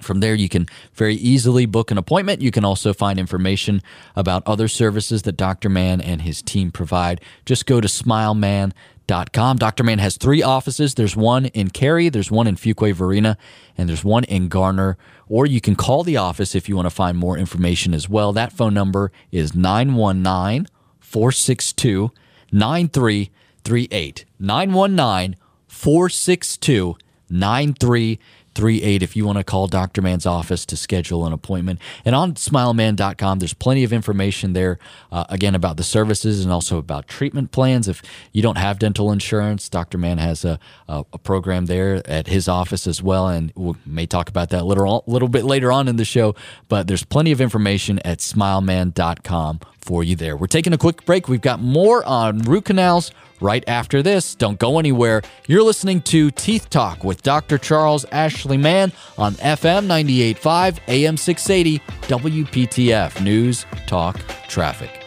From 0.00 0.20
there, 0.20 0.34
you 0.34 0.48
can 0.48 0.66
very 0.92 1.14
easily 1.14 1.66
book 1.66 1.90
an 1.90 1.98
appointment. 1.98 2.42
You 2.42 2.50
can 2.50 2.64
also 2.64 2.92
find 2.92 3.18
information 3.18 3.82
about 4.16 4.42
other 4.46 4.68
services 4.68 5.22
that 5.22 5.36
Dr. 5.36 5.68
Mann 5.68 6.00
and 6.00 6.22
his 6.22 6.42
team 6.42 6.70
provide. 6.70 7.20
Just 7.46 7.66
go 7.66 7.80
to 7.80 7.88
smilemann.com. 7.88 9.56
Dr. 9.56 9.84
Mann 9.84 9.98
has 9.98 10.16
three 10.16 10.42
offices. 10.42 10.94
There's 10.94 11.16
one 11.16 11.46
in 11.46 11.70
Cary, 11.70 12.08
there's 12.08 12.30
one 12.30 12.46
in 12.46 12.56
Fuquay-Varina, 12.56 13.38
and 13.78 13.88
there's 13.88 14.04
one 14.04 14.24
in 14.24 14.48
Garner. 14.48 14.98
Or 15.28 15.46
you 15.46 15.60
can 15.60 15.76
call 15.76 16.02
the 16.02 16.16
office 16.16 16.54
if 16.54 16.68
you 16.68 16.76
want 16.76 16.86
to 16.86 16.94
find 16.94 17.16
more 17.16 17.38
information 17.38 17.94
as 17.94 18.08
well. 18.08 18.32
That 18.32 18.52
phone 18.52 18.74
number 18.74 19.10
is 19.30 19.54
919 19.54 20.66
462 21.00 22.10
9338. 22.52 24.24
919 24.38 25.36
462 25.66 26.96
9338. 27.30 28.20
38 28.54 29.02
if 29.02 29.16
you 29.16 29.24
want 29.26 29.38
to 29.38 29.44
call 29.44 29.66
Dr. 29.66 30.02
Mann's 30.02 30.26
office 30.26 30.64
to 30.66 30.76
schedule 30.76 31.26
an 31.26 31.32
appointment. 31.32 31.80
And 32.04 32.14
on 32.14 32.34
smilemann.com, 32.34 33.38
there's 33.38 33.54
plenty 33.54 33.84
of 33.84 33.92
information 33.92 34.52
there, 34.52 34.78
uh, 35.12 35.24
again, 35.28 35.54
about 35.54 35.76
the 35.76 35.82
services 35.82 36.44
and 36.44 36.52
also 36.52 36.78
about 36.78 37.08
treatment 37.08 37.50
plans. 37.50 37.88
If 37.88 38.02
you 38.32 38.42
don't 38.42 38.58
have 38.58 38.78
dental 38.78 39.12
insurance, 39.12 39.68
Dr. 39.68 39.98
Mann 39.98 40.18
has 40.18 40.44
a, 40.44 40.58
a, 40.88 41.04
a 41.12 41.18
program 41.18 41.66
there 41.66 42.02
at 42.08 42.26
his 42.26 42.48
office 42.48 42.86
as 42.86 43.02
well. 43.02 43.28
And 43.28 43.52
we 43.54 43.74
may 43.84 44.06
talk 44.06 44.28
about 44.28 44.50
that 44.50 44.62
a 44.62 44.64
little, 44.64 45.04
little 45.06 45.28
bit 45.28 45.44
later 45.44 45.72
on 45.72 45.88
in 45.88 45.96
the 45.96 46.04
show. 46.04 46.34
But 46.68 46.86
there's 46.86 47.04
plenty 47.04 47.32
of 47.32 47.40
information 47.40 47.98
at 48.04 48.18
smilemann.com 48.18 49.60
for 49.84 50.02
you 50.02 50.16
there. 50.16 50.36
We're 50.36 50.46
taking 50.46 50.72
a 50.72 50.78
quick 50.78 51.04
break. 51.04 51.28
We've 51.28 51.40
got 51.40 51.60
more 51.60 52.04
on 52.04 52.38
root 52.38 52.64
canals 52.64 53.12
right 53.40 53.62
after 53.68 54.02
this. 54.02 54.34
Don't 54.34 54.58
go 54.58 54.78
anywhere. 54.78 55.22
You're 55.46 55.62
listening 55.62 56.00
to 56.02 56.30
Teeth 56.30 56.70
Talk 56.70 57.04
with 57.04 57.22
Dr. 57.22 57.58
Charles 57.58 58.04
Ashley 58.10 58.56
Mann 58.56 58.92
on 59.18 59.34
FM 59.34 59.86
98.5, 59.86 60.78
AM 60.88 61.16
680, 61.16 61.78
WPTF 62.08 63.22
News, 63.22 63.66
Talk, 63.86 64.18
Traffic. 64.48 65.03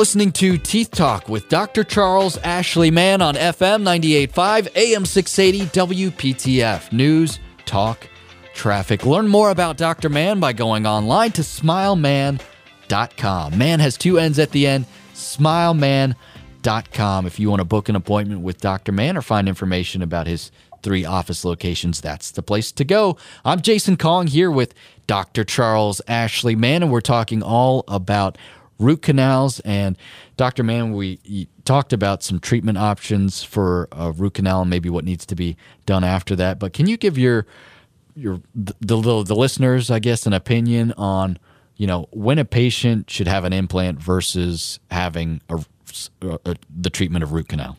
Listening 0.00 0.32
to 0.32 0.56
Teeth 0.56 0.90
Talk 0.92 1.28
with 1.28 1.50
Dr. 1.50 1.84
Charles 1.84 2.38
Ashley 2.38 2.90
Mann 2.90 3.20
on 3.20 3.34
FM 3.34 3.82
98.5, 3.82 4.74
AM 4.74 5.04
680, 5.04 5.66
WPTF 5.78 6.90
News, 6.90 7.38
Talk, 7.66 8.08
traffic. 8.54 9.04
Learn 9.04 9.28
more 9.28 9.50
about 9.50 9.76
Dr. 9.76 10.08
Mann 10.08 10.40
by 10.40 10.54
going 10.54 10.86
online 10.86 11.32
to 11.32 11.42
smilemann.com. 11.42 13.58
Mann 13.58 13.80
has 13.80 13.98
two 13.98 14.18
N's 14.18 14.38
at 14.38 14.52
the 14.52 14.66
end, 14.66 14.86
smilemann.com. 15.12 17.26
If 17.26 17.38
you 17.38 17.50
want 17.50 17.60
to 17.60 17.66
book 17.66 17.90
an 17.90 17.96
appointment 17.96 18.40
with 18.40 18.58
Dr. 18.58 18.92
Mann 18.92 19.18
or 19.18 19.22
find 19.22 19.50
information 19.50 20.00
about 20.00 20.26
his 20.26 20.50
three 20.82 21.04
office 21.04 21.44
locations, 21.44 22.00
that's 22.00 22.30
the 22.30 22.42
place 22.42 22.72
to 22.72 22.86
go. 22.86 23.18
I'm 23.44 23.60
Jason 23.60 23.98
Kong 23.98 24.28
here 24.28 24.50
with 24.50 24.72
Dr. 25.06 25.44
Charles 25.44 26.00
Ashley 26.08 26.56
Mann, 26.56 26.82
and 26.82 26.90
we're 26.90 27.02
talking 27.02 27.42
all 27.42 27.84
about 27.86 28.38
root 28.80 29.02
canals. 29.02 29.60
And 29.60 29.96
Dr. 30.36 30.62
Mann, 30.62 30.92
we 30.92 31.48
talked 31.64 31.92
about 31.92 32.22
some 32.22 32.40
treatment 32.40 32.78
options 32.78 33.42
for 33.42 33.88
a 33.92 34.10
root 34.10 34.34
canal 34.34 34.62
and 34.62 34.70
maybe 34.70 34.88
what 34.88 35.04
needs 35.04 35.26
to 35.26 35.36
be 35.36 35.56
done 35.86 36.02
after 36.02 36.34
that. 36.36 36.58
But 36.58 36.72
can 36.72 36.86
you 36.86 36.96
give 36.96 37.16
your 37.16 37.46
your 38.16 38.40
the, 38.54 38.74
the, 38.80 39.22
the 39.24 39.36
listeners, 39.36 39.90
I 39.90 39.98
guess, 39.98 40.26
an 40.26 40.32
opinion 40.32 40.92
on 40.96 41.38
you 41.76 41.86
know 41.86 42.08
when 42.10 42.38
a 42.38 42.44
patient 42.44 43.10
should 43.10 43.28
have 43.28 43.44
an 43.44 43.52
implant 43.52 44.00
versus 44.00 44.80
having 44.90 45.40
a, 45.48 45.64
a, 46.22 46.56
the 46.74 46.90
treatment 46.90 47.22
of 47.22 47.32
root 47.32 47.48
canal? 47.48 47.76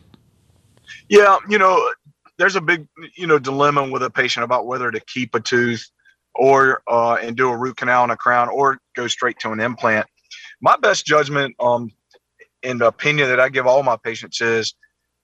Yeah, 1.08 1.36
you 1.48 1.58
know, 1.58 1.90
there's 2.38 2.56
a 2.56 2.60
big 2.60 2.86
you 3.16 3.26
know 3.26 3.38
dilemma 3.38 3.88
with 3.88 4.02
a 4.02 4.10
patient 4.10 4.44
about 4.44 4.66
whether 4.66 4.90
to 4.90 5.00
keep 5.00 5.34
a 5.34 5.40
tooth 5.40 5.90
or 6.34 6.82
uh, 6.88 7.14
and 7.14 7.36
do 7.36 7.48
a 7.50 7.56
root 7.56 7.76
canal 7.76 8.02
and 8.04 8.12
a 8.12 8.16
crown 8.16 8.48
or 8.48 8.78
go 8.94 9.06
straight 9.06 9.38
to 9.40 9.52
an 9.52 9.60
implant. 9.60 10.06
My 10.62 10.76
best 10.76 11.04
judgment 11.04 11.56
um, 11.60 11.90
and 12.62 12.80
opinion 12.82 13.28
that 13.28 13.40
I 13.40 13.48
give 13.48 13.66
all 13.66 13.82
my 13.82 13.96
patients 13.96 14.40
is 14.40 14.74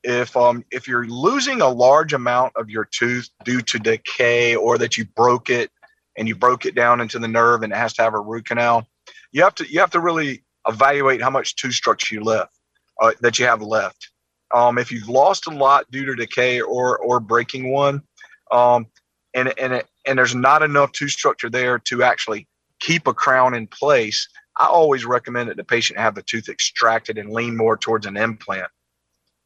if 0.03 0.37
um, 0.37 0.65
if 0.71 0.89
you're 0.89 1.07
losing 1.07 1.61
a 1.61 1.69
large 1.69 2.13
amount 2.13 2.55
of 2.57 2.69
your 2.69 2.85
tooth 2.85 3.31
due 3.45 3.61
to 3.63 3.79
decay 3.79 4.57
or 4.57 4.79
that 4.79 4.99
you 4.99 5.05
broke 5.05 5.49
it 5.49 5.71
and 6.17 6.27
you 6.27 6.35
broke 6.35 6.67
it 6.67 6.75
down 6.75 7.01
into 7.01 7.19
the 7.19 7.29
nerve 7.29 7.63
and 7.63 7.73
it 7.73 7.77
has 7.77 7.95
to 7.95 8.03
have 8.03 8.15
a 8.15 8.21
root 8.21 8.47
canal, 8.47 8.87
you 9.33 9.43
have 9.43 9.55
to 9.57 9.73
you 9.73 9.81
have 9.81 9.91
to 9.91 10.01
really 10.01 10.43
evaluate 10.67 11.23
how 11.23 11.31
much 11.31 11.57
tooth 11.57 11.75
structure 11.75 12.17
you 12.17 12.23
left 12.23 12.53
uh, 13.01 13.13
that 13.21 13.39
you 13.39 13.47
have 13.47 13.63
left. 13.63 14.11
Um, 14.53 14.79
if 14.79 14.91
you've 14.91 15.09
lost 15.09 15.47
a 15.47 15.51
lot 15.51 15.91
due 15.91 16.05
to 16.07 16.15
decay 16.17 16.61
or 16.61 16.99
or 16.99 17.21
breaking 17.21 17.71
one, 17.71 18.03
um, 18.51 18.87
and 19.35 19.57
and 19.59 19.83
and 20.07 20.19
there's 20.19 20.35
not 20.35 20.63
enough 20.63 20.91
tooth 20.93 21.11
structure 21.11 21.51
there 21.51 21.79
to 21.81 22.03
actually 22.03 22.49
keep 22.81 23.07
a 23.07 23.15
crown 23.15 23.55
in 23.55 23.67
place, 23.67 24.29
I 24.59 24.67
always 24.67 25.05
recommend 25.05 25.49
that 25.49 25.57
the 25.57 25.65
patient 25.65 25.99
have 25.99 26.15
the 26.15 26.23
tooth 26.23 26.49
extracted 26.49 27.17
and 27.17 27.31
lean 27.31 27.57
more 27.57 27.77
towards 27.77 28.07
an 28.07 28.17
implant. 28.17 28.69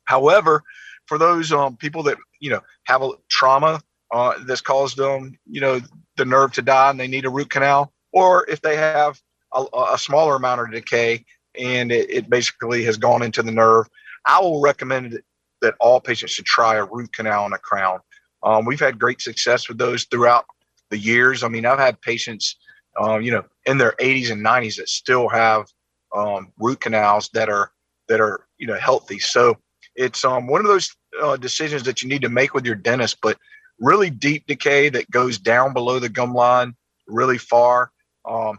However, 0.05 0.63
for 1.07 1.19
those 1.19 1.53
um, 1.53 1.77
people 1.77 2.03
that 2.05 2.17
you 2.41 2.51
know 2.51 2.61
have 2.85 3.03
a 3.03 3.11
trauma 3.29 3.83
uh, 4.13 4.35
that's 4.47 4.61
caused 4.61 4.97
them, 4.97 5.39
you 5.47 5.61
know, 5.61 5.81
the 6.17 6.25
nerve 6.25 6.53
to 6.53 6.63
die 6.63 6.91
and 6.91 7.01
they 7.01 7.09
need 7.09 7.25
a 7.25 7.31
root 7.31 7.51
canal, 7.51 7.93
or 8.13 8.47
if 8.49 8.61
they 8.61 8.77
have 8.77 9.21
a, 9.55 9.65
a 9.93 9.99
smaller 9.99 10.37
amount 10.37 10.61
of 10.61 10.71
decay 10.71 11.25
and 11.59 11.93
it, 11.93 12.11
it, 12.11 12.31
basically 12.31 12.83
has 12.85 12.97
gone 12.97 13.23
into 13.23 13.43
the 13.43 13.53
nerve, 13.53 13.87
I 14.27 14.41
will 14.41 14.61
recommend 14.61 15.21
that 15.61 15.75
all 15.81 16.01
patients 16.01 16.33
should 16.33 16.47
try 16.47 16.77
a 16.77 16.85
root 16.85 17.13
canal 17.15 17.45
and 17.45 17.55
a 17.55 17.59
crown. 17.59 18.01
Um, 18.43 18.65
we've 18.65 18.81
had 18.81 18.99
great 18.99 19.21
success 19.21 19.69
with 19.69 19.79
those 19.79 20.05
throughout 20.05 20.47
the 20.91 20.99
years. 20.99 21.43
I 21.43 21.49
mean, 21.49 21.65
I've 21.65 21.79
had 21.79 22.01
patients, 22.01 22.57
um, 23.01 23.23
you 23.23 23.31
know, 23.31 23.45
in 23.67 23.79
their 23.79 23.93
80s 24.01 24.31
and 24.31 24.45
90s 24.45 24.77
that 24.77 24.89
still 24.89 25.29
have 25.29 25.67
um, 26.15 26.53
root 26.59 26.81
canals 26.81 27.31
that 27.33 27.49
are 27.49 27.71
that 28.09 28.21
are 28.21 28.47
you 28.59 28.67
know 28.67 28.79
healthy. 28.79 29.19
So 29.19 29.57
it's 29.95 30.25
um, 30.25 30.47
one 30.47 30.61
of 30.61 30.67
those 30.67 30.95
uh, 31.23 31.37
decisions 31.37 31.83
that 31.85 32.03
you 32.03 32.09
need 32.09 32.23
to 32.23 32.29
make 32.29 32.55
with 32.55 32.67
your 32.67 32.75
dentist. 32.75 33.19
But 33.23 33.39
really 33.79 34.11
deep 34.11 34.47
decay 34.47 34.89
that 34.91 35.11
goes 35.11 35.39
down 35.39 35.73
below 35.73 35.99
the 35.99 36.09
gum 36.09 36.35
line 36.35 36.75
really 37.07 37.39
far. 37.39 37.91
Um, 38.29 38.59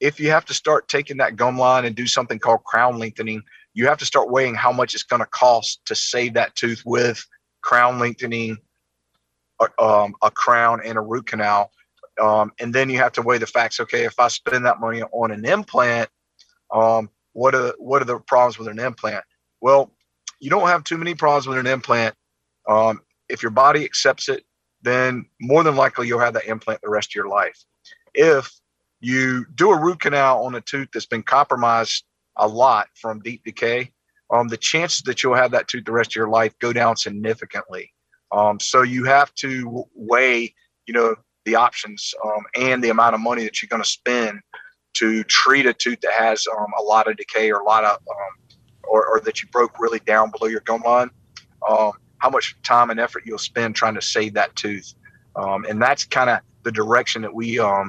if 0.00 0.20
you 0.20 0.30
have 0.30 0.44
to 0.46 0.54
start 0.54 0.88
taking 0.88 1.18
that 1.18 1.36
gum 1.36 1.58
line 1.58 1.84
and 1.84 1.94
do 1.94 2.06
something 2.06 2.38
called 2.38 2.64
crown 2.64 2.98
lengthening, 2.98 3.42
you 3.74 3.86
have 3.86 3.98
to 3.98 4.06
start 4.06 4.30
weighing 4.30 4.54
how 4.54 4.72
much 4.72 4.94
it's 4.94 5.02
going 5.02 5.20
to 5.20 5.26
cost 5.26 5.80
to 5.86 5.94
save 5.94 6.34
that 6.34 6.54
tooth 6.54 6.82
with 6.84 7.24
crown 7.62 7.98
lengthening, 7.98 8.56
um, 9.78 10.14
a 10.22 10.30
crown, 10.30 10.80
and 10.84 10.96
a 10.96 11.00
root 11.00 11.26
canal. 11.26 11.70
Um, 12.20 12.52
and 12.58 12.74
then 12.74 12.88
you 12.88 12.98
have 12.98 13.12
to 13.12 13.22
weigh 13.22 13.38
the 13.38 13.46
facts. 13.46 13.80
Okay, 13.80 14.04
if 14.04 14.18
I 14.18 14.28
spend 14.28 14.64
that 14.66 14.80
money 14.80 15.02
on 15.02 15.30
an 15.30 15.44
implant, 15.44 16.08
um, 16.72 17.10
what 17.32 17.54
are 17.54 17.74
what 17.78 18.02
are 18.02 18.06
the 18.06 18.18
problems 18.18 18.58
with 18.58 18.68
an 18.68 18.78
implant? 18.78 19.24
Well, 19.60 19.92
you 20.40 20.50
don't 20.50 20.68
have 20.68 20.84
too 20.84 20.98
many 20.98 21.14
problems 21.14 21.46
with 21.46 21.58
an 21.58 21.66
implant. 21.66 22.14
Um, 22.68 23.00
if 23.28 23.42
your 23.42 23.50
body 23.50 23.84
accepts 23.84 24.28
it, 24.28 24.44
then 24.82 25.26
more 25.40 25.62
than 25.62 25.76
likely 25.76 26.06
you'll 26.06 26.20
have 26.20 26.34
that 26.34 26.46
implant 26.46 26.80
the 26.82 26.90
rest 26.90 27.10
of 27.10 27.14
your 27.14 27.28
life. 27.28 27.58
If 28.14 28.50
you 29.00 29.46
do 29.54 29.70
a 29.70 29.80
root 29.80 30.00
canal 30.00 30.44
on 30.44 30.54
a 30.54 30.60
tooth 30.60 30.88
that's 30.92 31.06
been 31.06 31.22
compromised 31.22 32.04
a 32.36 32.46
lot 32.46 32.88
from 32.94 33.20
deep 33.20 33.42
decay, 33.44 33.92
um, 34.30 34.48
the 34.48 34.56
chances 34.56 35.02
that 35.02 35.22
you'll 35.22 35.34
have 35.34 35.50
that 35.52 35.68
tooth 35.68 35.84
the 35.84 35.92
rest 35.92 36.12
of 36.12 36.16
your 36.16 36.28
life 36.28 36.58
go 36.58 36.72
down 36.72 36.96
significantly. 36.96 37.92
Um, 38.32 38.58
so 38.58 38.82
you 38.82 39.04
have 39.04 39.32
to 39.34 39.84
weigh, 39.94 40.54
you 40.86 40.94
know, 40.94 41.14
the 41.46 41.54
options 41.54 42.14
um, 42.24 42.44
and 42.54 42.84
the 42.84 42.90
amount 42.90 43.14
of 43.14 43.20
money 43.20 43.44
that 43.44 43.62
you're 43.62 43.68
going 43.68 43.82
to 43.82 43.88
spend 43.88 44.40
to 44.94 45.24
treat 45.24 45.66
a 45.66 45.72
tooth 45.72 46.00
that 46.02 46.12
has 46.12 46.46
um, 46.58 46.66
a 46.78 46.82
lot 46.82 47.08
of 47.08 47.16
decay 47.16 47.50
or 47.50 47.60
a 47.60 47.64
lot 47.64 47.84
of, 47.84 47.96
um, 47.96 48.56
or, 48.84 49.06
or, 49.06 49.20
that 49.20 49.42
you 49.42 49.48
broke 49.48 49.78
really 49.78 50.00
down 50.00 50.30
below 50.30 50.48
your 50.48 50.60
gum 50.60 50.82
line. 50.82 51.10
Um, 51.68 51.92
how 52.18 52.30
much 52.30 52.56
time 52.62 52.90
and 52.90 53.00
effort 53.00 53.24
you'll 53.26 53.38
spend 53.38 53.74
trying 53.74 53.94
to 53.94 54.02
save 54.02 54.34
that 54.34 54.54
tooth, 54.56 54.94
and 55.36 55.80
that's 55.80 56.04
kind 56.04 56.30
of 56.30 56.40
the 56.62 56.72
direction 56.72 57.22
that 57.22 57.34
we 57.34 57.58
uh, 57.58 57.84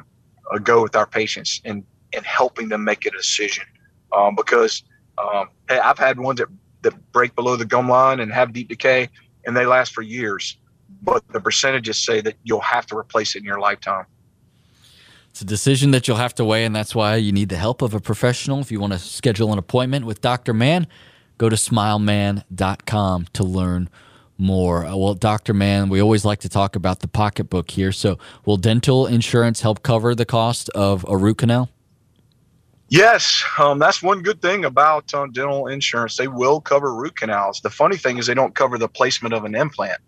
go 0.63 0.81
with 0.83 0.95
our 0.95 1.07
patients 1.07 1.61
and 1.65 1.83
and 2.13 2.25
helping 2.25 2.69
them 2.69 2.83
make 2.83 3.05
a 3.05 3.11
decision 3.11 3.65
um, 4.15 4.35
because 4.35 4.83
um, 5.17 5.49
I've 5.69 5.97
had 5.97 6.19
ones 6.19 6.39
that, 6.39 6.47
that 6.83 7.11
break 7.11 7.35
below 7.35 7.55
the 7.55 7.65
gum 7.65 7.89
line 7.89 8.19
and 8.19 8.31
have 8.31 8.53
deep 8.53 8.69
decay, 8.69 9.09
and 9.45 9.55
they 9.55 9.65
last 9.65 9.93
for 9.93 10.01
years. 10.01 10.57
But 11.01 11.27
the 11.29 11.39
percentages 11.39 12.03
say 12.03 12.21
that 12.21 12.35
you'll 12.43 12.61
have 12.61 12.85
to 12.87 12.97
replace 12.97 13.35
it 13.35 13.39
in 13.39 13.45
your 13.45 13.59
lifetime. 13.59 14.05
It's 15.29 15.41
a 15.41 15.45
decision 15.45 15.91
that 15.91 16.07
you'll 16.07 16.17
have 16.17 16.33
to 16.35 16.45
weigh, 16.45 16.65
and 16.65 16.75
that's 16.75 16.95
why 16.95 17.15
you 17.17 17.31
need 17.31 17.49
the 17.49 17.57
help 17.57 17.83
of 17.83 17.93
a 17.93 17.99
professional. 17.99 18.59
If 18.59 18.71
you 18.71 18.79
want 18.79 18.93
to 18.93 18.99
schedule 18.99 19.53
an 19.53 19.59
appointment 19.59 20.05
with 20.05 20.19
Dr. 20.19 20.53
Mann, 20.53 20.87
go 21.37 21.47
to 21.47 21.55
smilemann.com 21.55 23.27
to 23.33 23.43
learn 23.43 23.89
more. 24.37 24.85
Uh, 24.85 24.95
well, 24.95 25.13
Dr. 25.13 25.53
Mann, 25.53 25.89
we 25.89 26.01
always 26.01 26.25
like 26.25 26.39
to 26.39 26.49
talk 26.49 26.75
about 26.75 27.01
the 27.01 27.07
pocketbook 27.07 27.71
here. 27.71 27.91
So, 27.91 28.17
will 28.45 28.57
dental 28.57 29.05
insurance 29.05 29.61
help 29.61 29.83
cover 29.83 30.15
the 30.15 30.25
cost 30.25 30.69
of 30.69 31.05
a 31.07 31.15
root 31.15 31.39
canal? 31.39 31.69
Yes, 32.89 33.43
um, 33.59 33.79
that's 33.79 34.01
one 34.01 34.21
good 34.21 34.41
thing 34.41 34.63
about 34.63 35.13
um, 35.13 35.31
dental 35.31 35.67
insurance. 35.67 36.15
They 36.15 36.29
will 36.29 36.61
cover 36.61 36.95
root 36.95 37.17
canals. 37.17 37.59
The 37.59 37.69
funny 37.69 37.97
thing 37.97 38.17
is 38.17 38.27
they 38.27 38.33
don't 38.33 38.55
cover 38.55 38.77
the 38.77 38.87
placement 38.87 39.33
of 39.33 39.43
an 39.43 39.55
implant. 39.55 39.99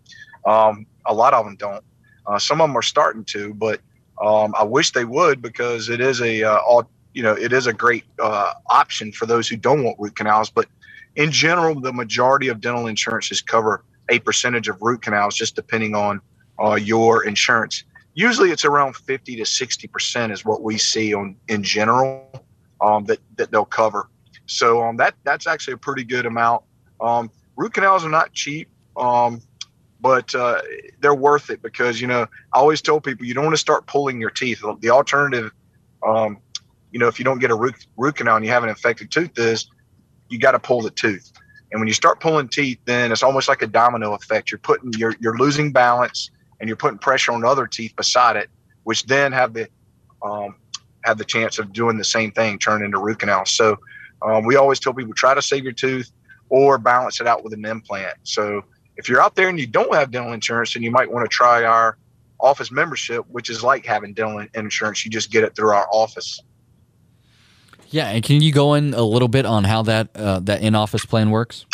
Um, 0.46 0.86
a 1.06 1.14
lot 1.14 1.34
of 1.34 1.44
them 1.44 1.56
don't. 1.56 1.84
Uh, 2.26 2.38
some 2.38 2.60
of 2.60 2.68
them 2.68 2.76
are 2.76 2.82
starting 2.82 3.24
to, 3.26 3.54
but 3.54 3.80
um, 4.22 4.54
I 4.58 4.64
wish 4.64 4.92
they 4.92 5.04
would 5.04 5.42
because 5.42 5.88
it 5.88 6.00
is 6.00 6.20
a 6.22 6.44
uh, 6.44 6.58
all 6.58 6.90
you 7.14 7.22
know 7.22 7.34
it 7.34 7.52
is 7.52 7.66
a 7.66 7.72
great 7.72 8.04
uh, 8.20 8.52
option 8.68 9.12
for 9.12 9.26
those 9.26 9.48
who 9.48 9.56
don't 9.56 9.84
want 9.84 9.98
root 9.98 10.16
canals. 10.16 10.50
But 10.50 10.68
in 11.16 11.30
general, 11.32 11.80
the 11.80 11.92
majority 11.92 12.48
of 12.48 12.60
dental 12.60 12.86
insurances 12.86 13.40
cover 13.42 13.84
a 14.10 14.18
percentage 14.20 14.68
of 14.68 14.80
root 14.82 15.02
canals, 15.02 15.36
just 15.36 15.56
depending 15.56 15.94
on 15.94 16.20
uh, 16.62 16.74
your 16.76 17.24
insurance. 17.26 17.84
Usually, 18.14 18.50
it's 18.50 18.64
around 18.64 18.96
fifty 18.96 19.36
to 19.36 19.46
sixty 19.46 19.88
percent 19.88 20.32
is 20.32 20.44
what 20.44 20.62
we 20.62 20.78
see 20.78 21.14
on 21.14 21.36
in 21.48 21.62
general 21.62 22.30
um, 22.80 23.04
that 23.06 23.20
that 23.36 23.50
they'll 23.50 23.64
cover. 23.64 24.08
So 24.46 24.82
um, 24.82 24.96
that 24.98 25.14
that's 25.24 25.46
actually 25.46 25.74
a 25.74 25.78
pretty 25.78 26.04
good 26.04 26.26
amount. 26.26 26.64
Um, 27.00 27.30
root 27.56 27.74
canals 27.74 28.04
are 28.04 28.10
not 28.10 28.32
cheap, 28.32 28.68
um, 28.96 29.42
but 30.00 30.34
uh, 30.34 30.60
they're 31.00 31.14
worth 31.14 31.50
it 31.50 31.62
because 31.62 32.00
you 32.00 32.06
know 32.06 32.22
I 32.54 32.58
always 32.58 32.82
tell 32.82 33.00
people 33.00 33.26
you 33.26 33.34
don't 33.34 33.44
want 33.44 33.54
to 33.54 33.60
start 33.60 33.86
pulling 33.86 34.20
your 34.20 34.30
teeth. 34.30 34.62
The 34.80 34.90
alternative, 34.90 35.52
um, 36.06 36.38
you 36.90 36.98
know, 36.98 37.08
if 37.08 37.18
you 37.18 37.24
don't 37.24 37.38
get 37.38 37.50
a 37.50 37.54
root, 37.56 37.74
root 37.96 38.16
canal 38.16 38.36
and 38.36 38.44
you 38.44 38.50
have 38.52 38.64
an 38.64 38.70
infected 38.70 39.10
tooth, 39.10 39.38
is 39.38 39.68
you 40.30 40.38
got 40.38 40.52
to 40.52 40.58
pull 40.60 40.82
the 40.82 40.90
tooth. 40.90 41.32
And 41.72 41.80
when 41.80 41.88
you 41.88 41.94
start 41.94 42.20
pulling 42.20 42.48
teeth, 42.48 42.78
then 42.86 43.12
it's 43.12 43.22
almost 43.22 43.48
like 43.48 43.62
a 43.62 43.68
domino 43.68 44.14
effect. 44.14 44.50
You're 44.52 44.60
putting 44.60 44.92
you're 44.96 45.16
you're 45.20 45.38
losing 45.38 45.72
balance 45.72 46.30
and 46.60 46.68
you're 46.68 46.76
putting 46.76 46.98
pressure 46.98 47.32
on 47.32 47.44
other 47.44 47.66
teeth 47.66 47.94
beside 47.96 48.36
it, 48.36 48.50
which 48.84 49.06
then 49.06 49.32
have 49.32 49.54
the 49.54 49.68
um, 50.22 50.56
have 51.04 51.18
the 51.18 51.24
chance 51.24 51.58
of 51.58 51.72
doing 51.72 51.98
the 51.98 52.04
same 52.04 52.32
thing, 52.32 52.58
turn 52.58 52.84
into 52.84 52.98
root 52.98 53.20
canal. 53.20 53.46
So 53.46 53.76
um, 54.22 54.46
we 54.46 54.56
always 54.56 54.80
tell 54.80 54.94
people 54.94 55.14
try 55.14 55.34
to 55.34 55.42
save 55.42 55.64
your 55.64 55.72
tooth 55.72 56.10
or 56.50 56.78
balance 56.78 57.20
it 57.20 57.26
out 57.26 57.44
with 57.44 57.52
an 57.54 57.64
implant. 57.64 58.14
So 58.24 58.62
if 59.00 59.08
you're 59.08 59.22
out 59.22 59.34
there 59.34 59.48
and 59.48 59.58
you 59.58 59.66
don't 59.66 59.94
have 59.94 60.10
dental 60.10 60.34
insurance, 60.34 60.74
then 60.74 60.82
you 60.82 60.90
might 60.90 61.10
want 61.10 61.24
to 61.24 61.34
try 61.34 61.64
our 61.64 61.96
office 62.38 62.70
membership, 62.70 63.24
which 63.28 63.48
is 63.48 63.64
like 63.64 63.86
having 63.86 64.12
dental 64.12 64.46
insurance. 64.52 65.06
You 65.06 65.10
just 65.10 65.30
get 65.30 65.42
it 65.42 65.56
through 65.56 65.70
our 65.70 65.88
office. 65.90 66.38
Yeah, 67.88 68.10
and 68.10 68.22
can 68.22 68.42
you 68.42 68.52
go 68.52 68.74
in 68.74 68.92
a 68.92 69.02
little 69.02 69.26
bit 69.26 69.46
on 69.46 69.64
how 69.64 69.82
that 69.84 70.10
uh, 70.14 70.40
that 70.40 70.60
in 70.60 70.74
office 70.74 71.06
plan 71.06 71.30
works? 71.30 71.64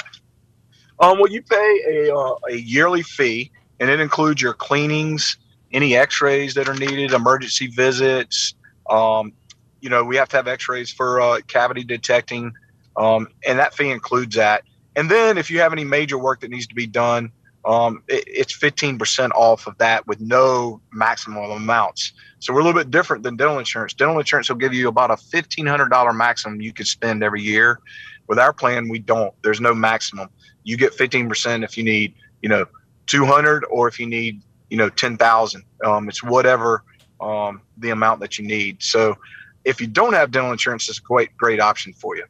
Um, 1.01 1.19
well, 1.19 1.31
you 1.31 1.43
pay 1.43 2.07
a 2.07 2.17
uh, 2.17 2.37
a 2.49 2.55
yearly 2.55 3.03
fee, 3.03 3.51
and 3.81 3.91
it 3.91 3.99
includes 3.99 4.41
your 4.41 4.55
cleanings, 4.55 5.37
any 5.73 5.97
X-rays 5.97 6.55
that 6.55 6.69
are 6.69 6.75
needed, 6.75 7.13
emergency 7.13 7.67
visits. 7.67 8.55
Um, 8.89 9.33
you 9.81 9.91
know, 9.91 10.05
we 10.05 10.15
have 10.15 10.29
to 10.29 10.37
have 10.37 10.47
X-rays 10.47 10.93
for 10.93 11.21
uh, 11.21 11.41
cavity 11.49 11.83
detecting, 11.83 12.53
um, 12.97 13.27
and 13.45 13.59
that 13.59 13.75
fee 13.75 13.91
includes 13.91 14.37
that. 14.37 14.63
And 14.97 15.11
then 15.11 15.37
if 15.37 15.51
you 15.51 15.61
have 15.61 15.73
any 15.73 15.85
major 15.85 16.19
work 16.19 16.41
that 16.41 16.51
needs 16.51 16.67
to 16.67 16.75
be 16.75 16.87
done, 16.87 17.31
um, 17.67 18.03
it, 18.09 18.25
it's 18.27 18.59
15% 18.59 19.31
off 19.33 19.67
of 19.67 19.77
that 19.79 20.07
with 20.07 20.21
no 20.21 20.81
maximum 20.93 21.51
amounts. 21.51 22.13
So 22.39 22.53
we're 22.53 22.61
a 22.61 22.65
little 22.65 22.81
bit 22.81 22.91
different 22.91 23.23
than 23.23 23.37
dental 23.37 23.59
insurance. 23.59 23.93
Dental 23.93 24.19
insurance 24.19 24.49
will 24.49 24.57
give 24.57 24.73
you 24.73 24.89
about 24.89 25.11
a 25.11 25.17
$1,500 25.17 26.17
maximum 26.17 26.61
you 26.61 26.73
could 26.73 26.87
spend 26.87 27.23
every 27.23 27.43
year. 27.43 27.81
With 28.29 28.39
our 28.39 28.53
plan, 28.53 28.89
we 28.89 28.99
don't. 28.99 29.35
There's 29.43 29.61
no 29.61 29.75
maximum. 29.75 30.29
You 30.65 30.77
get 30.77 30.97
15% 30.97 31.63
if 31.63 31.77
you 31.77 31.85
need, 31.85 32.15
you 32.43 32.49
know, 32.49 32.67
200 33.07 33.65
or 33.71 33.89
if 33.89 34.01
you 34.01 34.07
need, 34.07 34.43
you 34.71 34.77
know, 34.77 34.89
10,000. 34.89 35.63
Um, 35.85 36.09
it's 36.09 36.23
whatever 36.23 36.83
um, 37.21 37.61
the 37.79 37.91
amount 37.91 38.21
that 38.21 38.39
you 38.39 38.47
need. 38.47 38.83
So 38.83 39.17
if 39.65 39.81
you 39.81 39.87
don't 39.87 40.13
have 40.13 40.31
dental 40.31 40.53
insurance, 40.53 40.89
it's 40.89 40.99
a 40.99 41.03
great, 41.03 41.37
great 41.37 41.61
option 41.61 41.93
for 41.93 42.17
you. 42.17 42.25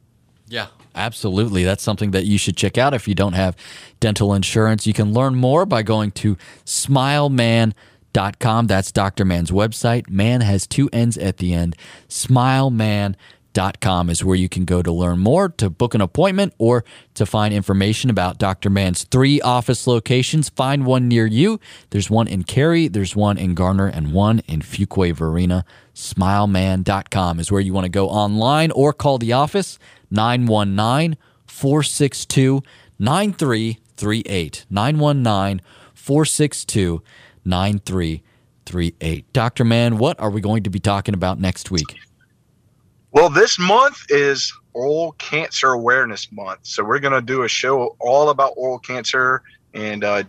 Yeah, 0.49 0.67
absolutely. 0.95 1.63
That's 1.63 1.83
something 1.83 2.11
that 2.11 2.25
you 2.25 2.37
should 2.37 2.55
check 2.55 2.77
out 2.77 2.93
if 2.93 3.07
you 3.07 3.15
don't 3.15 3.33
have 3.33 3.55
dental 3.99 4.33
insurance. 4.33 4.87
You 4.87 4.93
can 4.93 5.13
learn 5.13 5.35
more 5.35 5.65
by 5.65 5.83
going 5.83 6.11
to 6.11 6.37
smilemann.com. 6.65 8.67
That's 8.67 8.91
Dr. 8.91 9.25
Mann's 9.25 9.51
website. 9.51 10.09
Mann 10.09 10.41
has 10.41 10.65
two 10.65 10.89
N's 10.93 11.17
at 11.17 11.37
the 11.37 11.53
end. 11.53 11.75
Smilemann.com 12.07 14.09
is 14.09 14.23
where 14.23 14.37
you 14.37 14.47
can 14.47 14.65
go 14.65 14.81
to 14.81 14.91
learn 14.91 15.19
more, 15.19 15.49
to 15.49 15.69
book 15.69 15.93
an 15.93 16.01
appointment, 16.01 16.53
or 16.57 16.85
to 17.15 17.25
find 17.25 17.53
information 17.53 18.09
about 18.09 18.37
Dr. 18.37 18.69
Mann's 18.69 19.03
three 19.03 19.41
office 19.41 19.85
locations. 19.85 20.49
Find 20.49 20.85
one 20.85 21.09
near 21.09 21.25
you. 21.25 21.59
There's 21.89 22.09
one 22.09 22.27
in 22.27 22.43
Cary, 22.43 22.87
there's 22.87 23.15
one 23.15 23.37
in 23.37 23.53
Garner, 23.53 23.87
and 23.87 24.13
one 24.13 24.39
in 24.47 24.61
Fuquay 24.61 25.13
Varina. 25.13 25.65
Smilemann.com 25.93 27.39
is 27.39 27.51
where 27.51 27.59
you 27.59 27.73
want 27.73 27.85
to 27.85 27.89
go 27.89 28.07
online 28.07 28.71
or 28.71 28.93
call 28.93 29.17
the 29.17 29.33
office. 29.33 29.77
919 30.09 31.17
462 31.45 32.63
9338. 32.99 34.65
919 34.69 35.61
462 35.93 37.03
9338. 37.45 39.33
Dr. 39.33 39.63
Mann, 39.63 39.97
what 39.97 40.19
are 40.19 40.29
we 40.29 40.41
going 40.41 40.63
to 40.63 40.69
be 40.69 40.79
talking 40.79 41.13
about 41.13 41.39
next 41.39 41.71
week? 41.71 41.97
Well, 43.11 43.29
this 43.29 43.57
month 43.57 44.05
is 44.09 44.53
Oral 44.73 45.13
Cancer 45.13 45.71
Awareness 45.71 46.31
Month. 46.31 46.59
So 46.63 46.83
we're 46.83 46.99
going 46.99 47.13
to 47.13 47.21
do 47.21 47.43
a 47.43 47.47
show 47.47 47.95
all 47.99 48.29
about 48.29 48.53
oral 48.57 48.79
cancer 48.79 49.41
and 49.73 50.03
uh, 50.03 50.23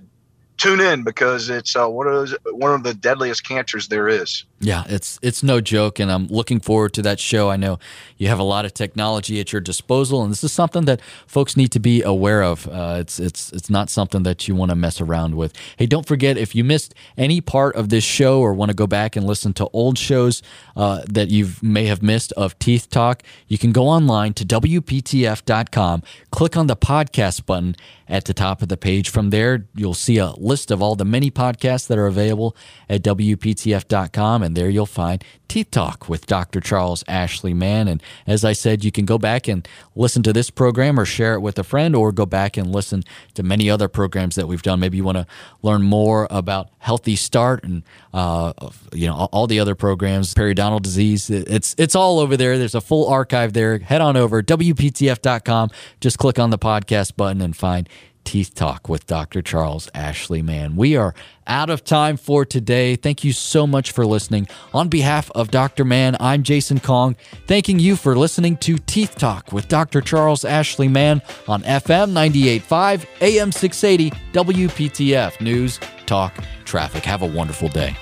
tune 0.58 0.80
in 0.80 1.04
because 1.04 1.48
it's 1.48 1.74
uh, 1.74 1.86
one 1.88 2.06
of 2.06 2.12
those, 2.12 2.36
one 2.52 2.74
of 2.74 2.82
the 2.82 2.92
deadliest 2.92 3.46
cancers 3.46 3.88
there 3.88 4.08
is. 4.08 4.44
Yeah, 4.60 4.82
it's 4.88 5.20
it's 5.22 5.44
no 5.44 5.60
joke, 5.60 6.00
and 6.00 6.10
I'm 6.10 6.26
looking 6.26 6.58
forward 6.58 6.92
to 6.94 7.02
that 7.02 7.20
show. 7.20 7.48
I 7.48 7.56
know 7.56 7.78
you 8.16 8.26
have 8.26 8.40
a 8.40 8.44
lot 8.44 8.64
of 8.64 8.74
technology 8.74 9.38
at 9.38 9.52
your 9.52 9.60
disposal, 9.60 10.22
and 10.22 10.32
this 10.32 10.42
is 10.42 10.52
something 10.52 10.84
that 10.86 11.00
folks 11.28 11.56
need 11.56 11.70
to 11.72 11.78
be 11.78 12.02
aware 12.02 12.42
of. 12.42 12.66
Uh, 12.66 12.96
it's 12.98 13.20
it's 13.20 13.52
it's 13.52 13.70
not 13.70 13.88
something 13.88 14.24
that 14.24 14.48
you 14.48 14.56
want 14.56 14.70
to 14.70 14.74
mess 14.74 15.00
around 15.00 15.36
with. 15.36 15.52
Hey, 15.76 15.86
don't 15.86 16.06
forget 16.06 16.36
if 16.36 16.56
you 16.56 16.64
missed 16.64 16.92
any 17.16 17.40
part 17.40 17.76
of 17.76 17.88
this 17.88 18.02
show 18.02 18.40
or 18.40 18.52
want 18.52 18.70
to 18.70 18.74
go 18.74 18.88
back 18.88 19.14
and 19.14 19.24
listen 19.24 19.52
to 19.54 19.68
old 19.72 19.96
shows 19.96 20.42
uh, 20.76 21.02
that 21.08 21.28
you 21.28 21.50
may 21.62 21.86
have 21.86 22.02
missed 22.02 22.32
of 22.32 22.58
Teeth 22.58 22.90
Talk, 22.90 23.22
you 23.46 23.58
can 23.58 23.70
go 23.70 23.86
online 23.86 24.34
to 24.34 24.44
wptf.com, 24.44 26.02
click 26.32 26.56
on 26.56 26.66
the 26.66 26.76
podcast 26.76 27.46
button 27.46 27.76
at 28.08 28.24
the 28.24 28.34
top 28.34 28.62
of 28.62 28.68
the 28.68 28.76
page. 28.76 29.08
From 29.08 29.30
there, 29.30 29.66
you'll 29.74 29.94
see 29.94 30.18
a 30.18 30.32
list 30.48 30.70
of 30.70 30.82
all 30.82 30.96
the 30.96 31.04
many 31.04 31.30
podcasts 31.30 31.87
that 31.87 31.98
are 31.98 32.06
available 32.06 32.56
at 32.88 33.02
wptf.com 33.02 34.42
and 34.42 34.56
there 34.56 34.68
you'll 34.68 34.87
find 34.87 35.22
Teeth 35.48 35.70
Talk 35.70 36.08
with 36.08 36.26
Dr. 36.26 36.61
Charles 36.61 37.02
Ashley 37.08 37.54
Mann. 37.54 37.88
And 37.88 38.02
as 38.26 38.44
I 38.44 38.52
said, 38.52 38.84
you 38.84 38.92
can 38.92 39.06
go 39.06 39.16
back 39.16 39.48
and 39.48 39.66
listen 39.96 40.22
to 40.24 40.32
this 40.32 40.50
program 40.50 41.00
or 41.00 41.06
share 41.06 41.34
it 41.34 41.40
with 41.40 41.58
a 41.58 41.64
friend 41.64 41.96
or 41.96 42.12
go 42.12 42.26
back 42.26 42.58
and 42.58 42.70
listen 42.70 43.02
to 43.34 43.42
many 43.42 43.70
other 43.70 43.88
programs 43.88 44.34
that 44.34 44.46
we've 44.46 44.62
done. 44.62 44.78
Maybe 44.78 44.98
you 44.98 45.04
want 45.04 45.16
to 45.16 45.26
learn 45.62 45.82
more 45.82 46.28
about 46.30 46.68
Healthy 46.78 47.16
Start 47.16 47.64
and, 47.64 47.82
uh, 48.12 48.52
you 48.92 49.06
know, 49.06 49.28
all 49.32 49.46
the 49.46 49.58
other 49.58 49.74
programs, 49.74 50.34
periodontal 50.34 50.82
disease. 50.82 51.30
It's, 51.30 51.74
it's 51.78 51.94
all 51.94 52.18
over 52.20 52.37
there. 52.37 52.58
There's 52.58 52.74
a 52.74 52.80
full 52.82 53.08
archive 53.08 53.54
there. 53.54 53.78
Head 53.78 54.02
on 54.02 54.16
over, 54.16 54.42
WPTF.com. 54.42 55.70
Just 56.00 56.18
click 56.18 56.38
on 56.38 56.50
the 56.50 56.58
podcast 56.58 57.16
button 57.16 57.40
and 57.40 57.56
find 57.56 57.88
Teeth 58.28 58.54
Talk 58.54 58.90
with 58.90 59.06
Dr. 59.06 59.40
Charles 59.40 59.88
Ashley 59.94 60.42
Mann. 60.42 60.76
We 60.76 60.96
are 60.98 61.14
out 61.46 61.70
of 61.70 61.82
time 61.82 62.18
for 62.18 62.44
today. 62.44 62.94
Thank 62.94 63.24
you 63.24 63.32
so 63.32 63.66
much 63.66 63.90
for 63.90 64.04
listening. 64.04 64.48
On 64.74 64.88
behalf 64.88 65.30
of 65.30 65.50
Dr. 65.50 65.82
Mann, 65.82 66.14
I'm 66.20 66.42
Jason 66.42 66.78
Kong, 66.78 67.16
thanking 67.46 67.78
you 67.78 67.96
for 67.96 68.18
listening 68.18 68.58
to 68.58 68.76
Teeth 68.76 69.16
Talk 69.16 69.50
with 69.50 69.66
Dr. 69.68 70.02
Charles 70.02 70.44
Ashley 70.44 70.88
Mann 70.88 71.22
on 71.48 71.62
FM 71.62 72.12
98.5, 72.12 73.06
AM 73.22 73.50
680, 73.50 74.10
WPTF 74.34 75.40
News, 75.40 75.80
Talk, 76.04 76.34
Traffic. 76.66 77.06
Have 77.06 77.22
a 77.22 77.26
wonderful 77.26 77.70
day. 77.70 77.96